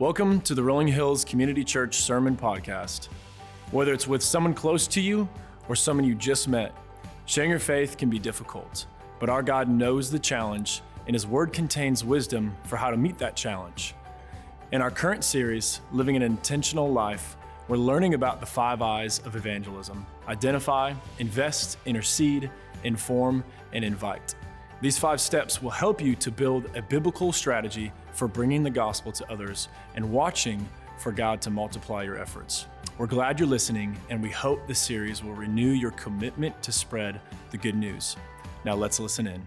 Welcome 0.00 0.40
to 0.42 0.54
the 0.54 0.62
Rolling 0.62 0.88
Hills 0.88 1.26
Community 1.26 1.62
Church 1.62 1.96
Sermon 1.96 2.34
Podcast. 2.34 3.08
Whether 3.70 3.92
it's 3.92 4.08
with 4.08 4.22
someone 4.22 4.54
close 4.54 4.86
to 4.86 4.98
you 4.98 5.28
or 5.68 5.76
someone 5.76 6.06
you 6.06 6.14
just 6.14 6.48
met, 6.48 6.74
sharing 7.26 7.50
your 7.50 7.58
faith 7.58 7.98
can 7.98 8.08
be 8.08 8.18
difficult, 8.18 8.86
but 9.18 9.28
our 9.28 9.42
God 9.42 9.68
knows 9.68 10.10
the 10.10 10.18
challenge, 10.18 10.80
and 11.06 11.14
His 11.14 11.26
Word 11.26 11.52
contains 11.52 12.02
wisdom 12.02 12.56
for 12.64 12.78
how 12.78 12.90
to 12.90 12.96
meet 12.96 13.18
that 13.18 13.36
challenge. 13.36 13.94
In 14.72 14.80
our 14.80 14.90
current 14.90 15.22
series, 15.22 15.82
Living 15.92 16.16
an 16.16 16.22
Intentional 16.22 16.90
Life, 16.90 17.36
we're 17.68 17.76
learning 17.76 18.14
about 18.14 18.40
the 18.40 18.46
five 18.46 18.80
eyes 18.80 19.18
of 19.26 19.36
evangelism 19.36 20.06
identify, 20.28 20.94
invest, 21.18 21.76
intercede, 21.84 22.50
inform, 22.84 23.44
and 23.74 23.84
invite. 23.84 24.34
These 24.80 24.98
five 24.98 25.20
steps 25.20 25.60
will 25.60 25.70
help 25.70 26.00
you 26.00 26.14
to 26.16 26.30
build 26.30 26.74
a 26.74 26.80
biblical 26.80 27.32
strategy 27.32 27.92
for 28.12 28.26
bringing 28.26 28.62
the 28.62 28.70
gospel 28.70 29.12
to 29.12 29.30
others 29.30 29.68
and 29.94 30.10
watching 30.10 30.66
for 30.98 31.12
God 31.12 31.42
to 31.42 31.50
multiply 31.50 32.02
your 32.02 32.16
efforts. 32.16 32.66
We're 32.96 33.06
glad 33.06 33.38
you're 33.38 33.48
listening, 33.48 33.94
and 34.08 34.22
we 34.22 34.30
hope 34.30 34.66
this 34.66 34.78
series 34.78 35.22
will 35.22 35.34
renew 35.34 35.72
your 35.72 35.90
commitment 35.92 36.62
to 36.62 36.72
spread 36.72 37.20
the 37.50 37.58
good 37.58 37.74
news. 37.74 38.16
Now, 38.64 38.74
let's 38.74 38.98
listen 38.98 39.26
in. 39.26 39.46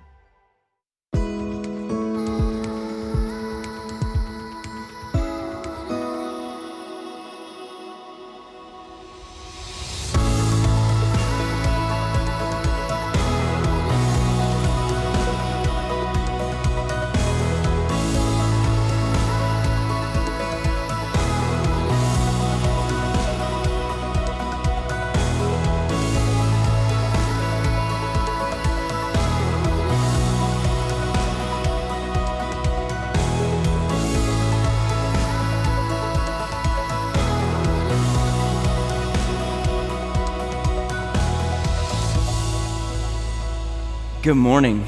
Good 44.23 44.35
morning. 44.35 44.87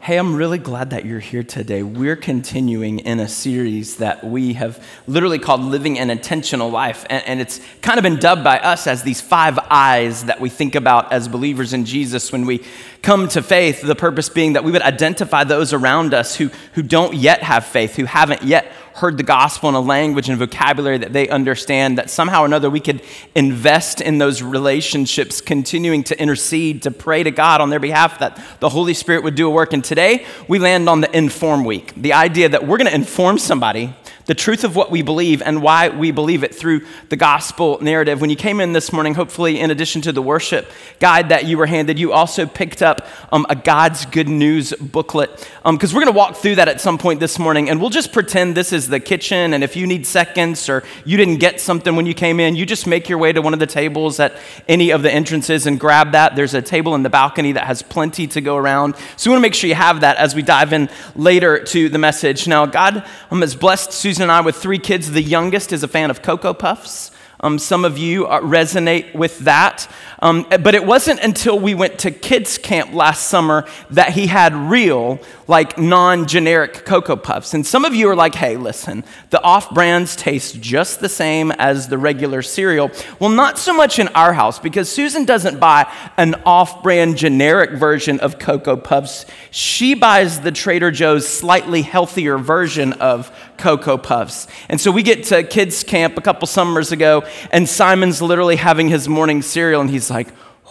Hey, 0.00 0.16
I'm 0.16 0.34
really 0.34 0.56
glad 0.56 0.88
that 0.88 1.04
you're 1.04 1.20
here 1.20 1.42
today. 1.42 1.82
We're 1.82 2.16
continuing 2.16 3.00
in 3.00 3.20
a 3.20 3.28
series 3.28 3.98
that 3.98 4.24
we 4.24 4.54
have 4.54 4.82
literally 5.06 5.38
called 5.38 5.60
Living 5.60 5.98
an 5.98 6.08
Intentional 6.08 6.70
Life. 6.70 7.04
And, 7.10 7.22
and, 7.26 7.40
it's 7.42 7.60
kind 7.82 7.98
of 7.98 8.02
been 8.02 8.16
dubbed 8.16 8.42
by 8.42 8.58
us 8.58 8.86
as 8.86 9.02
these 9.02 9.20
five 9.20 9.58
eyes 9.68 10.24
that 10.24 10.40
we 10.40 10.48
think 10.48 10.74
about 10.74 11.12
as 11.12 11.28
believers 11.28 11.74
in 11.74 11.84
Jesus 11.84 12.32
when 12.32 12.46
we 12.46 12.64
come 13.02 13.28
to 13.28 13.42
faith. 13.42 13.82
The 13.82 13.94
purpose 13.94 14.30
being 14.30 14.54
that 14.54 14.64
we 14.64 14.72
would 14.72 14.80
identify 14.80 15.44
those 15.44 15.74
around 15.74 16.14
us 16.14 16.34
who, 16.34 16.48
who 16.72 16.82
don't 16.82 17.12
yet 17.12 17.42
have 17.42 17.66
faith, 17.66 17.96
who 17.96 18.06
haven't 18.06 18.44
yet 18.44 18.72
heard 18.94 19.16
the 19.16 19.22
gospel 19.22 19.68
in 19.68 19.74
a 19.74 19.80
language 19.80 20.28
and 20.28 20.38
vocabulary 20.38 20.98
that 20.98 21.12
they 21.12 21.28
understand, 21.28 21.98
that 21.98 22.10
somehow 22.10 22.42
or 22.42 22.46
another 22.46 22.70
we 22.70 22.80
could 22.80 23.02
invest 23.34 24.00
in 24.00 24.18
those 24.18 24.42
relationships, 24.42 25.40
continuing 25.40 26.04
to 26.04 26.20
intercede, 26.20 26.82
to 26.82 26.90
pray 26.90 27.22
to 27.22 27.30
God 27.30 27.60
on 27.60 27.70
their 27.70 27.80
behalf, 27.80 28.18
that 28.18 28.40
the 28.60 28.68
Holy 28.68 28.94
Spirit 28.94 29.24
would 29.24 29.34
do 29.34 29.46
a 29.46 29.50
work. 29.50 29.72
And 29.72 29.82
today 29.82 30.26
we 30.48 30.58
land 30.58 30.88
on 30.88 31.00
the 31.00 31.16
Inform 31.16 31.64
Week 31.64 31.92
the 31.96 32.12
idea 32.12 32.48
that 32.48 32.66
we're 32.66 32.78
going 32.78 32.88
to 32.88 32.94
inform 32.94 33.38
somebody 33.38 33.94
the 34.26 34.34
truth 34.34 34.64
of 34.64 34.76
what 34.76 34.90
we 34.90 35.02
believe 35.02 35.42
and 35.42 35.62
why 35.62 35.88
we 35.88 36.10
believe 36.10 36.44
it 36.44 36.54
through 36.54 36.82
the 37.08 37.16
gospel 37.16 37.78
narrative. 37.80 38.20
When 38.20 38.30
you 38.30 38.36
came 38.36 38.60
in 38.60 38.72
this 38.72 38.92
morning, 38.92 39.14
hopefully, 39.14 39.58
in 39.58 39.70
addition 39.70 40.02
to 40.02 40.12
the 40.12 40.22
worship 40.22 40.70
guide 41.00 41.30
that 41.30 41.44
you 41.44 41.58
were 41.58 41.66
handed, 41.66 41.98
you 41.98 42.12
also 42.12 42.46
picked 42.46 42.82
up 42.82 43.06
um, 43.32 43.46
a 43.48 43.56
God's 43.56 44.06
Good 44.06 44.28
News 44.28 44.72
booklet. 44.74 45.30
Because 45.64 45.92
um, 45.92 45.96
we're 45.96 46.04
going 46.04 46.12
to 46.12 46.18
walk 46.18 46.36
through 46.36 46.56
that 46.56 46.68
at 46.68 46.80
some 46.80 46.98
point 46.98 47.20
this 47.20 47.38
morning, 47.38 47.68
and 47.68 47.80
we'll 47.80 47.90
just 47.90 48.12
pretend 48.12 48.56
this 48.56 48.72
is 48.72 48.88
the 48.88 49.00
kitchen. 49.00 49.54
And 49.54 49.64
if 49.64 49.76
you 49.76 49.86
need 49.86 50.06
seconds 50.06 50.68
or 50.68 50.84
you 51.04 51.16
didn't 51.16 51.38
get 51.38 51.60
something 51.60 51.96
when 51.96 52.06
you 52.06 52.14
came 52.14 52.38
in, 52.38 52.54
you 52.54 52.64
just 52.64 52.86
make 52.86 53.08
your 53.08 53.18
way 53.18 53.32
to 53.32 53.42
one 53.42 53.52
of 53.52 53.60
the 53.60 53.66
tables 53.66 54.20
at 54.20 54.36
any 54.68 54.90
of 54.90 55.02
the 55.02 55.12
entrances 55.12 55.66
and 55.66 55.80
grab 55.80 56.12
that. 56.12 56.36
There's 56.36 56.54
a 56.54 56.62
table 56.62 56.94
in 56.94 57.02
the 57.02 57.10
balcony 57.10 57.52
that 57.52 57.66
has 57.66 57.82
plenty 57.82 58.26
to 58.28 58.40
go 58.40 58.56
around. 58.56 58.94
So 59.16 59.30
we 59.30 59.34
want 59.34 59.40
to 59.40 59.48
make 59.48 59.54
sure 59.54 59.68
you 59.68 59.74
have 59.74 60.02
that 60.02 60.16
as 60.16 60.34
we 60.34 60.42
dive 60.42 60.72
in 60.72 60.88
later 61.16 61.64
to 61.64 61.88
the 61.88 61.98
message. 61.98 62.46
Now, 62.46 62.66
God 62.66 63.04
um, 63.30 63.40
has 63.40 63.54
blessed 63.54 63.92
Susan 63.92 64.11
Susan 64.12 64.24
and 64.24 64.32
I 64.32 64.42
with 64.42 64.56
three 64.56 64.78
kids. 64.78 65.10
The 65.10 65.22
youngest 65.22 65.72
is 65.72 65.82
a 65.82 65.88
fan 65.88 66.10
of 66.10 66.20
Cocoa 66.20 66.52
Puffs. 66.52 67.12
Um, 67.40 67.58
some 67.58 67.84
of 67.84 67.96
you 67.96 68.26
uh, 68.26 68.40
resonate 68.40 69.14
with 69.14 69.38
that. 69.40 69.90
Um, 70.20 70.46
but 70.60 70.76
it 70.76 70.84
wasn't 70.84 71.18
until 71.20 71.58
we 71.58 71.74
went 71.74 71.98
to 72.00 72.12
kids' 72.12 72.56
camp 72.56 72.92
last 72.92 73.26
summer 73.26 73.66
that 73.90 74.10
he 74.10 74.28
had 74.28 74.54
real, 74.54 75.18
like 75.48 75.76
non 75.76 76.28
generic 76.28 76.84
Cocoa 76.84 77.16
Puffs. 77.16 77.54
And 77.54 77.66
some 77.66 77.84
of 77.84 77.94
you 77.94 78.08
are 78.08 78.14
like, 78.14 78.36
hey, 78.36 78.56
listen, 78.56 79.02
the 79.30 79.42
off 79.42 79.74
brands 79.74 80.14
taste 80.14 80.60
just 80.60 81.00
the 81.00 81.08
same 81.08 81.50
as 81.52 81.88
the 81.88 81.98
regular 81.98 82.42
cereal. 82.42 82.92
Well, 83.18 83.30
not 83.30 83.58
so 83.58 83.74
much 83.74 83.98
in 83.98 84.06
our 84.08 84.34
house 84.34 84.60
because 84.60 84.92
Susan 84.92 85.24
doesn't 85.24 85.58
buy 85.58 85.90
an 86.16 86.36
off 86.46 86.84
brand 86.84 87.16
generic 87.16 87.72
version 87.72 88.20
of 88.20 88.38
Cocoa 88.38 88.76
Puffs. 88.76 89.26
She 89.50 89.94
buys 89.94 90.42
the 90.42 90.52
Trader 90.52 90.92
Joe's 90.92 91.26
slightly 91.26 91.82
healthier 91.82 92.38
version 92.38 92.92
of 92.92 93.36
Cocoa 93.62 93.96
Puffs. 93.96 94.48
And 94.68 94.80
so 94.80 94.90
we 94.90 95.04
get 95.04 95.22
to 95.26 95.44
kids' 95.44 95.84
camp 95.84 96.18
a 96.18 96.20
couple 96.20 96.48
summers 96.48 96.90
ago, 96.90 97.24
and 97.52 97.68
Simon's 97.68 98.20
literally 98.20 98.56
having 98.56 98.88
his 98.88 99.08
morning 99.08 99.40
cereal, 99.40 99.80
and 99.80 99.88
he's 99.88 100.10
like, 100.10 100.28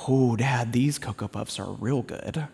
Oh, 0.07 0.35
Dad, 0.35 0.74
these 0.74 1.00
Cocoa 1.00 1.29
Puffs 1.29 1.57
are 1.57 1.72
real 1.72 2.02
good. 2.02 2.47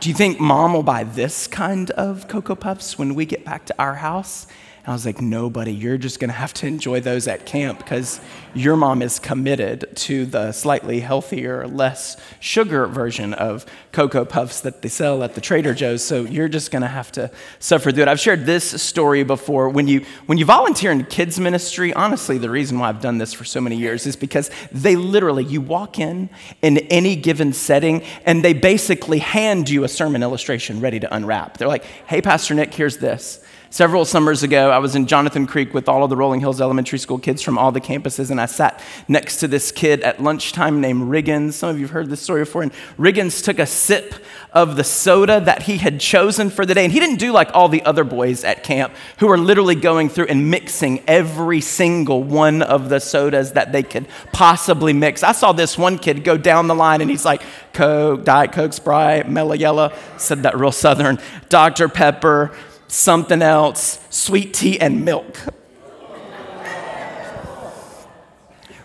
Do 0.00 0.08
you 0.10 0.14
think 0.14 0.38
mom 0.38 0.74
will 0.74 0.82
buy 0.82 1.04
this 1.04 1.46
kind 1.46 1.90
of 1.92 2.28
Cocoa 2.28 2.56
Puffs 2.56 2.98
when 2.98 3.14
we 3.14 3.24
get 3.24 3.42
back 3.42 3.64
to 3.66 3.74
our 3.78 3.94
house? 3.94 4.46
And 4.84 4.92
I 4.92 4.94
was 4.94 5.06
like, 5.06 5.22
no, 5.22 5.48
buddy, 5.48 5.72
you're 5.72 5.96
just 5.96 6.20
going 6.20 6.28
to 6.28 6.36
have 6.36 6.52
to 6.54 6.66
enjoy 6.66 7.00
those 7.00 7.26
at 7.26 7.46
camp 7.46 7.78
because 7.78 8.20
your 8.52 8.76
mom 8.76 9.00
is 9.00 9.18
committed 9.18 9.88
to 9.96 10.26
the 10.26 10.52
slightly 10.52 11.00
healthier, 11.00 11.66
less 11.66 12.18
sugar 12.38 12.86
version 12.86 13.32
of 13.32 13.64
Cocoa 13.92 14.26
Puffs 14.26 14.60
that 14.60 14.82
they 14.82 14.90
sell 14.90 15.22
at 15.22 15.34
the 15.36 15.40
Trader 15.40 15.72
Joe's. 15.72 16.04
So 16.04 16.24
you're 16.24 16.48
just 16.48 16.70
going 16.70 16.82
to 16.82 16.88
have 16.88 17.10
to 17.12 17.30
suffer 17.60 17.92
through 17.92 18.02
it. 18.02 18.08
I've 18.08 18.20
shared 18.20 18.44
this 18.44 18.82
story 18.82 19.24
before. 19.24 19.70
When 19.70 19.88
you, 19.88 20.04
when 20.26 20.36
you 20.36 20.44
volunteer 20.44 20.90
in 20.92 21.02
kids' 21.06 21.40
ministry, 21.40 21.94
honestly, 21.94 22.36
the 22.36 22.50
reason 22.50 22.78
why 22.78 22.90
I've 22.90 23.00
done 23.00 23.16
this 23.16 23.32
for 23.32 23.44
so 23.44 23.62
many 23.62 23.76
years 23.76 24.04
is 24.04 24.16
because 24.16 24.50
they 24.70 24.96
literally, 24.96 25.44
you 25.44 25.62
walk 25.62 25.98
in 25.98 26.28
in 26.60 26.76
any 26.76 27.16
given 27.16 27.54
setting 27.54 28.02
and 28.26 28.44
they 28.44 28.52
basically 28.52 29.20
hand 29.20 29.70
you 29.70 29.84
a 29.84 29.88
sermon 29.88 30.22
illustration 30.22 30.82
ready 30.82 31.00
to 31.00 31.14
unwrap. 31.14 31.56
They're 31.56 31.68
like, 31.68 31.84
hey, 32.06 32.20
Pastor 32.20 32.52
Nick, 32.52 32.74
here's 32.74 32.98
this. 32.98 33.42
Several 33.74 34.04
summers 34.04 34.44
ago, 34.44 34.70
I 34.70 34.78
was 34.78 34.94
in 34.94 35.08
Jonathan 35.08 35.48
Creek 35.48 35.74
with 35.74 35.88
all 35.88 36.04
of 36.04 36.08
the 36.08 36.16
Rolling 36.16 36.38
Hills 36.38 36.60
Elementary 36.60 37.00
School 37.00 37.18
kids 37.18 37.42
from 37.42 37.58
all 37.58 37.72
the 37.72 37.80
campuses, 37.80 38.30
and 38.30 38.40
I 38.40 38.46
sat 38.46 38.80
next 39.08 39.38
to 39.38 39.48
this 39.48 39.72
kid 39.72 40.00
at 40.02 40.22
lunchtime 40.22 40.80
named 40.80 41.10
Riggins. 41.10 41.54
Some 41.54 41.70
of 41.70 41.80
you 41.80 41.86
have 41.86 41.90
heard 41.90 42.08
this 42.08 42.20
story 42.20 42.42
before. 42.42 42.62
And 42.62 42.72
Riggins 42.96 43.42
took 43.42 43.58
a 43.58 43.66
sip 43.66 44.14
of 44.52 44.76
the 44.76 44.84
soda 44.84 45.40
that 45.40 45.64
he 45.64 45.78
had 45.78 45.98
chosen 45.98 46.50
for 46.50 46.64
the 46.64 46.72
day. 46.72 46.84
And 46.84 46.92
he 46.92 47.00
didn't 47.00 47.18
do 47.18 47.32
like 47.32 47.50
all 47.52 47.68
the 47.68 47.82
other 47.82 48.04
boys 48.04 48.44
at 48.44 48.62
camp 48.62 48.94
who 49.18 49.26
were 49.26 49.36
literally 49.36 49.74
going 49.74 50.08
through 50.08 50.26
and 50.26 50.52
mixing 50.52 51.02
every 51.08 51.60
single 51.60 52.22
one 52.22 52.62
of 52.62 52.90
the 52.90 53.00
sodas 53.00 53.54
that 53.54 53.72
they 53.72 53.82
could 53.82 54.06
possibly 54.32 54.92
mix. 54.92 55.24
I 55.24 55.32
saw 55.32 55.50
this 55.50 55.76
one 55.76 55.98
kid 55.98 56.22
go 56.22 56.36
down 56.36 56.68
the 56.68 56.76
line 56.76 57.00
and 57.00 57.10
he's 57.10 57.24
like, 57.24 57.42
Coke, 57.72 58.24
Diet 58.24 58.52
Coke, 58.52 58.72
Sprite, 58.72 59.28
Mellow 59.28 59.54
Yellow, 59.54 59.92
said 60.16 60.44
that 60.44 60.56
real 60.56 60.70
Southern, 60.70 61.18
Dr. 61.48 61.88
Pepper 61.88 62.52
something 62.88 63.42
else, 63.42 63.98
sweet 64.10 64.54
tea 64.54 64.80
and 64.80 65.04
milk. 65.04 65.38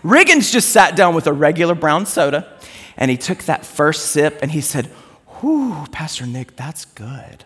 Riggins 0.02 0.50
just 0.50 0.70
sat 0.70 0.96
down 0.96 1.14
with 1.14 1.26
a 1.26 1.32
regular 1.32 1.74
brown 1.74 2.06
soda 2.06 2.56
and 2.96 3.10
he 3.10 3.16
took 3.16 3.44
that 3.44 3.66
first 3.66 4.06
sip 4.06 4.38
and 4.42 4.50
he 4.50 4.60
said, 4.60 4.86
Whew, 5.40 5.86
Pastor 5.90 6.26
Nick, 6.26 6.56
that's 6.56 6.84
good. 6.84 7.44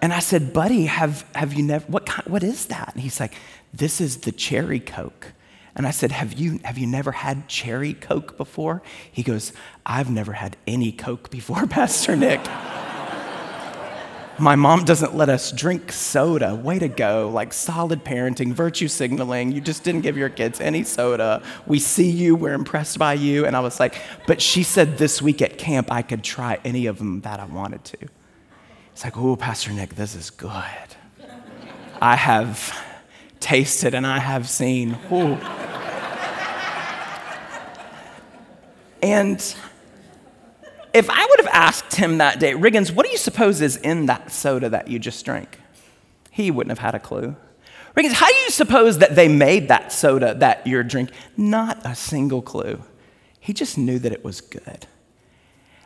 And 0.00 0.12
I 0.12 0.18
said, 0.18 0.52
Buddy, 0.52 0.86
have, 0.86 1.26
have 1.34 1.52
you 1.54 1.62
never, 1.62 1.84
what, 1.86 2.06
kind, 2.06 2.26
what 2.28 2.42
is 2.42 2.66
that? 2.66 2.92
And 2.94 3.02
he's 3.02 3.20
like, 3.20 3.34
This 3.72 4.00
is 4.00 4.18
the 4.18 4.32
cherry 4.32 4.80
Coke. 4.80 5.32
And 5.74 5.86
I 5.86 5.90
said, 5.90 6.12
have 6.12 6.34
you, 6.34 6.60
have 6.64 6.76
you 6.76 6.86
never 6.86 7.12
had 7.12 7.48
cherry 7.48 7.94
Coke 7.94 8.36
before? 8.36 8.82
He 9.10 9.22
goes, 9.22 9.52
I've 9.86 10.10
never 10.10 10.34
had 10.34 10.56
any 10.66 10.92
Coke 10.92 11.30
before, 11.30 11.66
Pastor 11.68 12.14
Nick. 12.14 12.40
My 14.42 14.56
mom 14.56 14.84
doesn't 14.84 15.14
let 15.14 15.28
us 15.28 15.52
drink 15.52 15.92
soda. 15.92 16.52
Way 16.52 16.80
to 16.80 16.88
go. 16.88 17.30
Like 17.32 17.52
solid 17.52 18.04
parenting, 18.04 18.52
virtue 18.52 18.88
signaling. 18.88 19.52
You 19.52 19.60
just 19.60 19.84
didn't 19.84 20.00
give 20.00 20.18
your 20.18 20.30
kids 20.30 20.60
any 20.60 20.82
soda. 20.82 21.44
We 21.64 21.78
see 21.78 22.10
you, 22.10 22.34
we're 22.34 22.52
impressed 22.52 22.98
by 22.98 23.14
you. 23.14 23.46
And 23.46 23.54
I 23.54 23.60
was 23.60 23.78
like, 23.78 24.02
but 24.26 24.42
she 24.42 24.64
said 24.64 24.98
this 24.98 25.22
week 25.22 25.42
at 25.42 25.58
camp 25.58 25.92
I 25.92 26.02
could 26.02 26.24
try 26.24 26.58
any 26.64 26.86
of 26.86 26.98
them 26.98 27.20
that 27.20 27.38
I 27.38 27.44
wanted 27.44 27.84
to. 27.84 27.98
It's 28.90 29.04
like, 29.04 29.16
oh, 29.16 29.36
Pastor 29.36 29.70
Nick, 29.70 29.94
this 29.94 30.16
is 30.16 30.30
good. 30.30 30.50
I 32.00 32.16
have 32.16 32.76
tasted 33.38 33.94
and 33.94 34.04
I 34.04 34.18
have 34.18 34.48
seen. 34.48 34.98
Ooh. 35.12 35.34
and 39.04 39.54
if 40.94 41.08
I 41.10 41.26
would 41.26 41.40
have 41.40 41.54
asked 41.54 41.96
him 41.96 42.18
that 42.18 42.38
day, 42.40 42.52
Riggins, 42.52 42.92
what 42.92 43.06
do 43.06 43.12
you 43.12 43.18
suppose 43.18 43.60
is 43.60 43.76
in 43.76 44.06
that 44.06 44.30
soda 44.30 44.68
that 44.70 44.88
you 44.88 44.98
just 44.98 45.24
drank? 45.24 45.58
He 46.30 46.50
wouldn't 46.50 46.70
have 46.70 46.84
had 46.84 46.94
a 46.94 47.00
clue. 47.00 47.36
Riggins, 47.96 48.12
how 48.12 48.28
do 48.28 48.34
you 48.34 48.50
suppose 48.50 48.98
that 48.98 49.16
they 49.16 49.28
made 49.28 49.68
that 49.68 49.92
soda 49.92 50.34
that 50.34 50.66
you're 50.66 50.82
drinking? 50.82 51.14
Not 51.36 51.78
a 51.84 51.94
single 51.94 52.40
clue. 52.40 52.82
He 53.38 53.52
just 53.52 53.76
knew 53.76 53.98
that 53.98 54.12
it 54.12 54.24
was 54.24 54.40
good. 54.40 54.86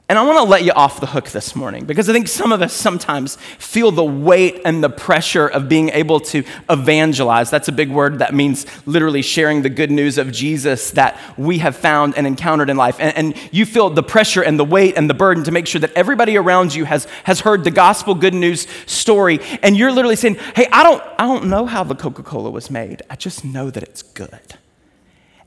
And 0.08 0.20
I 0.20 0.22
want 0.24 0.38
to 0.38 0.44
let 0.44 0.62
you 0.62 0.70
off 0.70 1.00
the 1.00 1.06
hook 1.06 1.30
this 1.30 1.56
morning 1.56 1.84
because 1.84 2.08
I 2.08 2.12
think 2.12 2.28
some 2.28 2.52
of 2.52 2.62
us 2.62 2.72
sometimes 2.72 3.34
feel 3.58 3.90
the 3.90 4.04
weight 4.04 4.60
and 4.64 4.82
the 4.82 4.88
pressure 4.88 5.48
of 5.48 5.68
being 5.68 5.88
able 5.88 6.20
to 6.20 6.44
evangelize. 6.70 7.50
That's 7.50 7.66
a 7.66 7.72
big 7.72 7.90
word 7.90 8.20
that 8.20 8.32
means 8.32 8.66
literally 8.86 9.20
sharing 9.20 9.62
the 9.62 9.68
good 9.68 9.90
news 9.90 10.16
of 10.16 10.30
Jesus 10.30 10.92
that 10.92 11.18
we 11.36 11.58
have 11.58 11.74
found 11.74 12.16
and 12.16 12.24
encountered 12.24 12.70
in 12.70 12.76
life. 12.76 13.00
And, 13.00 13.16
and, 13.16 13.36
you 13.50 13.66
feel 13.66 13.90
the 13.90 14.02
pressure 14.02 14.42
and 14.42 14.58
the 14.58 14.64
weight 14.64 14.96
and 14.96 15.10
the 15.10 15.14
burden 15.14 15.42
to 15.44 15.50
make 15.50 15.66
sure 15.66 15.80
that 15.80 15.92
everybody 15.94 16.36
around 16.36 16.74
you 16.74 16.84
has, 16.84 17.06
has 17.24 17.40
heard 17.40 17.64
the 17.64 17.70
gospel 17.72 18.14
good 18.14 18.34
news 18.34 18.68
story. 18.86 19.40
And 19.62 19.76
you're 19.76 19.92
literally 19.92 20.16
saying, 20.16 20.36
hey, 20.54 20.68
I 20.72 20.84
don't, 20.84 21.02
I 21.18 21.26
don't 21.26 21.48
know 21.48 21.66
how 21.66 21.82
the 21.82 21.96
Coca 21.96 22.22
Cola 22.22 22.50
was 22.50 22.70
made, 22.70 23.02
I 23.10 23.16
just 23.16 23.44
know 23.44 23.70
that 23.70 23.82
it's 23.82 24.02
good. 24.02 24.56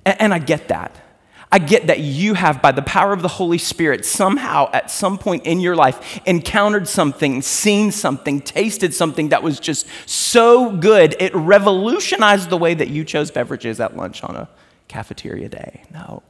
and, 0.05 0.21
and 0.21 0.33
I 0.33 0.39
get 0.39 0.67
that. 0.67 1.08
I 1.51 1.57
get 1.57 1.87
that 1.87 1.99
you 1.99 2.35
have, 2.35 2.61
by 2.61 2.71
the 2.71 2.83
power 2.83 3.11
of 3.11 3.23
the 3.23 3.27
Holy 3.27 3.57
Spirit, 3.57 4.05
somehow 4.05 4.69
at 4.71 4.91
some 4.91 5.17
point 5.17 5.47
in 5.47 5.59
your 5.59 5.75
life 5.75 6.19
encountered 6.27 6.87
something, 6.87 7.41
seen 7.41 7.91
something, 7.91 8.39
tasted 8.39 8.93
something 8.93 9.29
that 9.29 9.41
was 9.41 9.59
just 9.59 9.87
so 10.05 10.71
good, 10.71 11.15
it 11.19 11.33
revolutionized 11.33 12.51
the 12.51 12.57
way 12.57 12.75
that 12.75 12.89
you 12.89 13.03
chose 13.03 13.31
beverages 13.31 13.79
at 13.79 13.97
lunch 13.97 14.23
on 14.23 14.35
a 14.35 14.47
cafeteria 14.87 15.49
day. 15.49 15.83
No. 15.91 16.21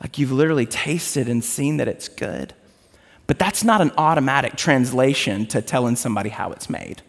Like 0.00 0.18
you've 0.18 0.32
literally 0.32 0.66
tasted 0.66 1.28
and 1.28 1.44
seen 1.44 1.76
that 1.76 1.86
it's 1.86 2.08
good. 2.08 2.52
But 3.28 3.38
that's 3.38 3.62
not 3.62 3.80
an 3.80 3.92
automatic 3.96 4.56
translation 4.56 5.46
to 5.46 5.62
telling 5.62 5.94
somebody 5.94 6.30
how 6.30 6.50
it's 6.50 6.68
made 6.68 7.02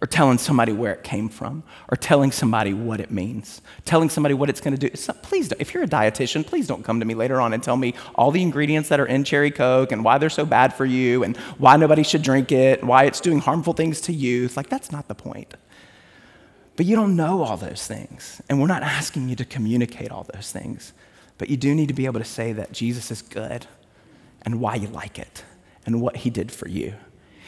or 0.00 0.06
telling 0.06 0.38
somebody 0.38 0.72
where 0.72 0.92
it 0.92 1.02
came 1.02 1.28
from, 1.28 1.62
or 1.90 1.96
telling 1.96 2.30
somebody 2.30 2.72
what 2.72 3.00
it 3.00 3.10
means, 3.10 3.60
telling 3.84 4.08
somebody 4.08 4.34
what 4.34 4.48
it's 4.48 4.60
going 4.60 4.76
to 4.76 4.88
do. 4.88 4.96
So 4.96 5.12
please, 5.12 5.48
don't, 5.48 5.60
if 5.60 5.74
you're 5.74 5.82
a 5.82 5.88
dietitian, 5.88 6.46
please 6.46 6.66
don't 6.68 6.84
come 6.84 7.00
to 7.00 7.06
me 7.06 7.14
later 7.14 7.40
on 7.40 7.52
and 7.52 7.62
tell 7.62 7.76
me 7.76 7.94
all 8.14 8.30
the 8.30 8.42
ingredients 8.42 8.88
that 8.90 9.00
are 9.00 9.06
in 9.06 9.24
cherry 9.24 9.50
coke 9.50 9.90
and 9.90 10.04
why 10.04 10.18
they're 10.18 10.30
so 10.30 10.46
bad 10.46 10.72
for 10.72 10.84
you 10.84 11.24
and 11.24 11.36
why 11.58 11.76
nobody 11.76 12.04
should 12.04 12.22
drink 12.22 12.52
it, 12.52 12.80
and 12.80 12.88
why 12.88 13.04
it's 13.04 13.20
doing 13.20 13.40
harmful 13.40 13.72
things 13.72 14.00
to 14.02 14.12
youth. 14.12 14.56
Like 14.56 14.68
that's 14.68 14.92
not 14.92 15.08
the 15.08 15.14
point. 15.14 15.54
But 16.76 16.86
you 16.86 16.94
don't 16.94 17.16
know 17.16 17.42
all 17.42 17.56
those 17.56 17.84
things, 17.86 18.40
and 18.48 18.60
we're 18.60 18.68
not 18.68 18.84
asking 18.84 19.28
you 19.28 19.34
to 19.34 19.44
communicate 19.44 20.12
all 20.12 20.24
those 20.32 20.52
things. 20.52 20.92
But 21.36 21.50
you 21.50 21.56
do 21.56 21.74
need 21.74 21.88
to 21.88 21.94
be 21.94 22.06
able 22.06 22.20
to 22.20 22.24
say 22.24 22.52
that 22.52 22.70
Jesus 22.70 23.10
is 23.10 23.20
good 23.20 23.66
and 24.42 24.60
why 24.60 24.76
you 24.76 24.86
like 24.86 25.18
it 25.18 25.42
and 25.86 26.00
what 26.00 26.18
he 26.18 26.30
did 26.30 26.52
for 26.52 26.68
you. 26.68 26.94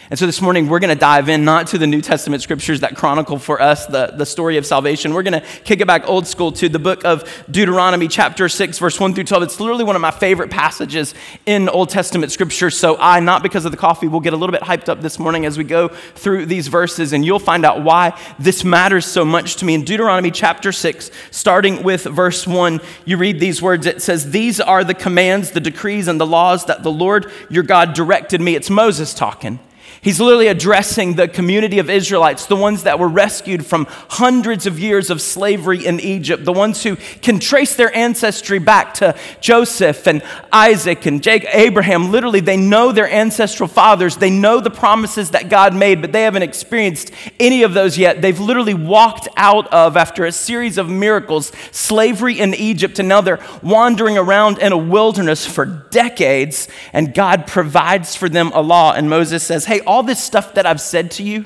And 0.08 0.18
so 0.18 0.26
this 0.26 0.40
morning, 0.40 0.68
we're 0.68 0.80
going 0.80 0.94
to 0.94 0.98
dive 0.98 1.28
in 1.28 1.44
not 1.44 1.68
to 1.68 1.78
the 1.78 1.86
New 1.86 2.00
Testament 2.00 2.42
scriptures 2.42 2.80
that 2.80 2.96
chronicle 2.96 3.38
for 3.38 3.60
us 3.60 3.86
the, 3.86 4.12
the 4.16 4.26
story 4.26 4.56
of 4.56 4.66
salvation. 4.66 5.14
We're 5.14 5.22
going 5.22 5.40
to 5.40 5.46
kick 5.64 5.80
it 5.80 5.86
back 5.86 6.08
old 6.08 6.26
school 6.26 6.50
to 6.52 6.68
the 6.68 6.80
book 6.80 7.04
of 7.04 7.24
Deuteronomy, 7.48 8.08
chapter 8.08 8.48
6, 8.48 8.78
verse 8.78 8.98
1 8.98 9.14
through 9.14 9.24
12. 9.24 9.42
It's 9.44 9.60
literally 9.60 9.84
one 9.84 9.94
of 9.94 10.02
my 10.02 10.10
favorite 10.10 10.50
passages 10.50 11.14
in 11.46 11.68
Old 11.68 11.90
Testament 11.90 12.32
scripture. 12.32 12.70
So 12.70 12.96
I, 12.98 13.20
not 13.20 13.44
because 13.44 13.64
of 13.64 13.70
the 13.70 13.76
coffee, 13.76 14.08
will 14.08 14.18
get 14.18 14.32
a 14.32 14.36
little 14.36 14.52
bit 14.52 14.62
hyped 14.62 14.88
up 14.88 15.00
this 15.00 15.18
morning 15.18 15.46
as 15.46 15.56
we 15.56 15.62
go 15.62 15.88
through 15.88 16.46
these 16.46 16.66
verses, 16.66 17.12
and 17.12 17.24
you'll 17.24 17.38
find 17.38 17.64
out 17.64 17.84
why 17.84 18.18
this 18.38 18.64
matters 18.64 19.06
so 19.06 19.24
much 19.24 19.56
to 19.56 19.64
me. 19.64 19.74
In 19.74 19.84
Deuteronomy, 19.84 20.32
chapter 20.32 20.72
6, 20.72 21.10
starting 21.30 21.84
with 21.84 22.04
verse 22.04 22.48
1, 22.48 22.80
you 23.04 23.16
read 23.16 23.38
these 23.38 23.62
words. 23.62 23.86
It 23.86 24.02
says, 24.02 24.30
These 24.30 24.60
are 24.60 24.82
the 24.82 24.94
commands, 24.94 25.52
the 25.52 25.60
decrees, 25.60 26.08
and 26.08 26.20
the 26.20 26.26
laws 26.26 26.64
that 26.66 26.82
the 26.82 26.90
Lord 26.90 27.30
your 27.48 27.62
God 27.62 27.94
directed 27.94 28.40
me. 28.40 28.56
It's 28.56 28.70
Moses 28.70 29.14
talking. 29.14 29.60
He's 30.02 30.18
literally 30.18 30.46
addressing 30.46 31.16
the 31.16 31.28
community 31.28 31.78
of 31.78 31.90
Israelites, 31.90 32.46
the 32.46 32.56
ones 32.56 32.84
that 32.84 32.98
were 32.98 33.08
rescued 33.08 33.66
from 33.66 33.86
hundreds 33.90 34.66
of 34.66 34.78
years 34.78 35.10
of 35.10 35.20
slavery 35.20 35.84
in 35.84 36.00
Egypt, 36.00 36.46
the 36.46 36.54
ones 36.54 36.82
who 36.82 36.96
can 36.96 37.38
trace 37.38 37.76
their 37.76 37.94
ancestry 37.94 38.58
back 38.58 38.94
to 38.94 39.14
Joseph 39.42 40.06
and 40.06 40.22
Isaac 40.50 41.04
and 41.04 41.22
Jacob, 41.22 41.50
Abraham. 41.52 42.10
Literally, 42.10 42.40
they 42.40 42.56
know 42.56 42.92
their 42.92 43.10
ancestral 43.12 43.68
fathers. 43.68 44.16
They 44.16 44.30
know 44.30 44.60
the 44.60 44.70
promises 44.70 45.32
that 45.32 45.50
God 45.50 45.74
made, 45.74 46.00
but 46.00 46.12
they 46.12 46.22
haven't 46.22 46.44
experienced 46.44 47.10
any 47.38 47.62
of 47.62 47.74
those 47.74 47.98
yet. 47.98 48.22
They've 48.22 48.40
literally 48.40 48.72
walked 48.72 49.28
out 49.36 49.70
of, 49.70 49.98
after 49.98 50.24
a 50.24 50.32
series 50.32 50.78
of 50.78 50.88
miracles, 50.88 51.52
slavery 51.72 52.40
in 52.40 52.54
Egypt, 52.54 52.98
and 52.98 53.08
now 53.08 53.20
they're 53.20 53.44
wandering 53.62 54.16
around 54.16 54.60
in 54.60 54.72
a 54.72 54.78
wilderness 54.78 55.46
for 55.46 55.66
decades, 55.66 56.68
and 56.94 57.12
God 57.12 57.46
provides 57.46 58.16
for 58.16 58.30
them 58.30 58.50
a 58.54 58.62
law. 58.62 58.94
And 58.94 59.10
Moses 59.10 59.42
says, 59.42 59.66
Hey, 59.66 59.80
all 59.90 60.04
this 60.04 60.22
stuff 60.22 60.54
that 60.54 60.66
I've 60.66 60.80
said 60.80 61.10
to 61.12 61.24
you, 61.24 61.44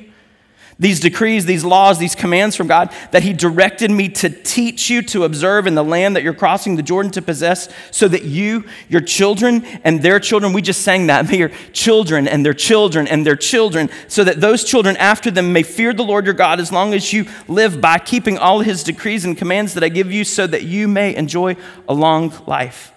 these 0.78 1.00
decrees, 1.00 1.46
these 1.46 1.64
laws, 1.64 1.98
these 1.98 2.14
commands 2.14 2.56
from 2.56 2.66
God 2.66 2.92
that 3.10 3.22
He 3.22 3.32
directed 3.32 3.90
me 3.90 4.10
to 4.10 4.28
teach 4.28 4.90
you 4.90 5.00
to 5.00 5.24
observe 5.24 5.66
in 5.66 5.74
the 5.74 5.82
land 5.82 6.14
that 6.14 6.22
you're 6.22 6.34
crossing 6.34 6.76
the 6.76 6.82
Jordan 6.82 7.10
to 7.12 7.22
possess, 7.22 7.70
so 7.90 8.06
that 8.06 8.24
you, 8.24 8.66
your 8.90 9.00
children, 9.00 9.64
and 9.82 10.02
their 10.02 10.20
children, 10.20 10.52
we 10.52 10.60
just 10.60 10.82
sang 10.82 11.06
that, 11.06 11.26
may 11.30 11.38
your 11.38 11.52
children 11.72 12.28
and 12.28 12.44
their 12.44 12.52
children 12.52 13.08
and 13.08 13.24
their 13.24 13.34
children, 13.34 13.88
so 14.08 14.22
that 14.24 14.42
those 14.42 14.62
children 14.62 14.94
after 14.98 15.30
them 15.30 15.54
may 15.54 15.62
fear 15.62 15.94
the 15.94 16.04
Lord 16.04 16.26
your 16.26 16.34
God 16.34 16.60
as 16.60 16.70
long 16.70 16.92
as 16.92 17.14
you 17.14 17.26
live 17.48 17.80
by 17.80 17.96
keeping 17.96 18.36
all 18.36 18.60
His 18.60 18.82
decrees 18.82 19.24
and 19.24 19.38
commands 19.38 19.72
that 19.72 19.82
I 19.82 19.88
give 19.88 20.12
you, 20.12 20.22
so 20.22 20.46
that 20.46 20.64
you 20.64 20.86
may 20.86 21.16
enjoy 21.16 21.56
a 21.88 21.94
long 21.94 22.30
life. 22.46 22.92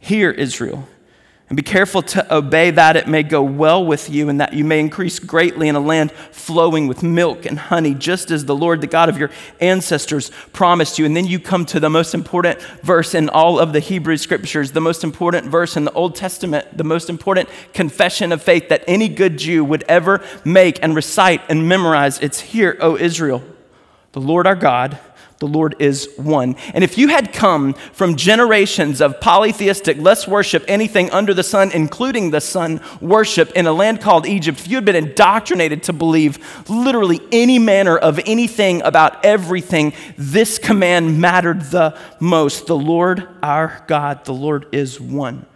Hear, 0.00 0.30
Israel. 0.32 0.86
And 1.48 1.56
be 1.56 1.62
careful 1.62 2.02
to 2.02 2.34
obey 2.34 2.72
that 2.72 2.96
it 2.96 3.06
may 3.06 3.22
go 3.22 3.40
well 3.40 3.84
with 3.84 4.10
you 4.10 4.28
and 4.28 4.40
that 4.40 4.52
you 4.52 4.64
may 4.64 4.80
increase 4.80 5.20
greatly 5.20 5.68
in 5.68 5.76
a 5.76 5.80
land 5.80 6.10
flowing 6.10 6.88
with 6.88 7.04
milk 7.04 7.46
and 7.46 7.56
honey, 7.56 7.94
just 7.94 8.32
as 8.32 8.46
the 8.46 8.56
Lord, 8.56 8.80
the 8.80 8.88
God 8.88 9.08
of 9.08 9.16
your 9.16 9.30
ancestors, 9.60 10.32
promised 10.52 10.98
you. 10.98 11.06
And 11.06 11.16
then 11.16 11.24
you 11.24 11.38
come 11.38 11.64
to 11.66 11.78
the 11.78 11.88
most 11.88 12.14
important 12.14 12.60
verse 12.82 13.14
in 13.14 13.28
all 13.28 13.60
of 13.60 13.72
the 13.72 13.78
Hebrew 13.78 14.16
scriptures, 14.16 14.72
the 14.72 14.80
most 14.80 15.04
important 15.04 15.46
verse 15.46 15.76
in 15.76 15.84
the 15.84 15.92
Old 15.92 16.16
Testament, 16.16 16.76
the 16.76 16.82
most 16.82 17.08
important 17.08 17.48
confession 17.72 18.32
of 18.32 18.42
faith 18.42 18.68
that 18.68 18.82
any 18.88 19.08
good 19.08 19.38
Jew 19.38 19.64
would 19.64 19.84
ever 19.84 20.24
make 20.44 20.82
and 20.82 20.96
recite 20.96 21.42
and 21.48 21.68
memorize. 21.68 22.18
It's 22.18 22.40
here, 22.40 22.76
O 22.80 22.96
Israel. 22.96 23.44
The 24.12 24.20
Lord 24.20 24.48
our 24.48 24.56
God 24.56 24.98
the 25.38 25.46
Lord 25.46 25.76
is 25.78 26.08
one. 26.16 26.56
And 26.72 26.82
if 26.82 26.96
you 26.96 27.08
had 27.08 27.32
come 27.32 27.74
from 27.92 28.16
generations 28.16 29.00
of 29.00 29.20
polytheistic, 29.20 29.98
let's 29.98 30.26
worship 30.26 30.64
anything 30.66 31.10
under 31.10 31.34
the 31.34 31.42
sun, 31.42 31.70
including 31.72 32.30
the 32.30 32.40
sun 32.40 32.80
worship 33.00 33.52
in 33.52 33.66
a 33.66 33.72
land 33.72 34.00
called 34.00 34.26
Egypt, 34.26 34.60
if 34.60 34.68
you 34.68 34.76
had 34.76 34.84
been 34.84 34.96
indoctrinated 34.96 35.82
to 35.84 35.92
believe 35.92 36.38
literally 36.70 37.20
any 37.32 37.58
manner 37.58 37.96
of 37.96 38.18
anything 38.26 38.82
about 38.82 39.24
everything, 39.24 39.92
this 40.16 40.58
command 40.58 41.20
mattered 41.20 41.60
the 41.62 41.98
most. 42.20 42.66
The 42.66 42.76
Lord 42.76 43.28
our 43.42 43.84
God, 43.86 44.24
the 44.24 44.34
Lord 44.34 44.66
is 44.72 45.00
one. 45.00 45.46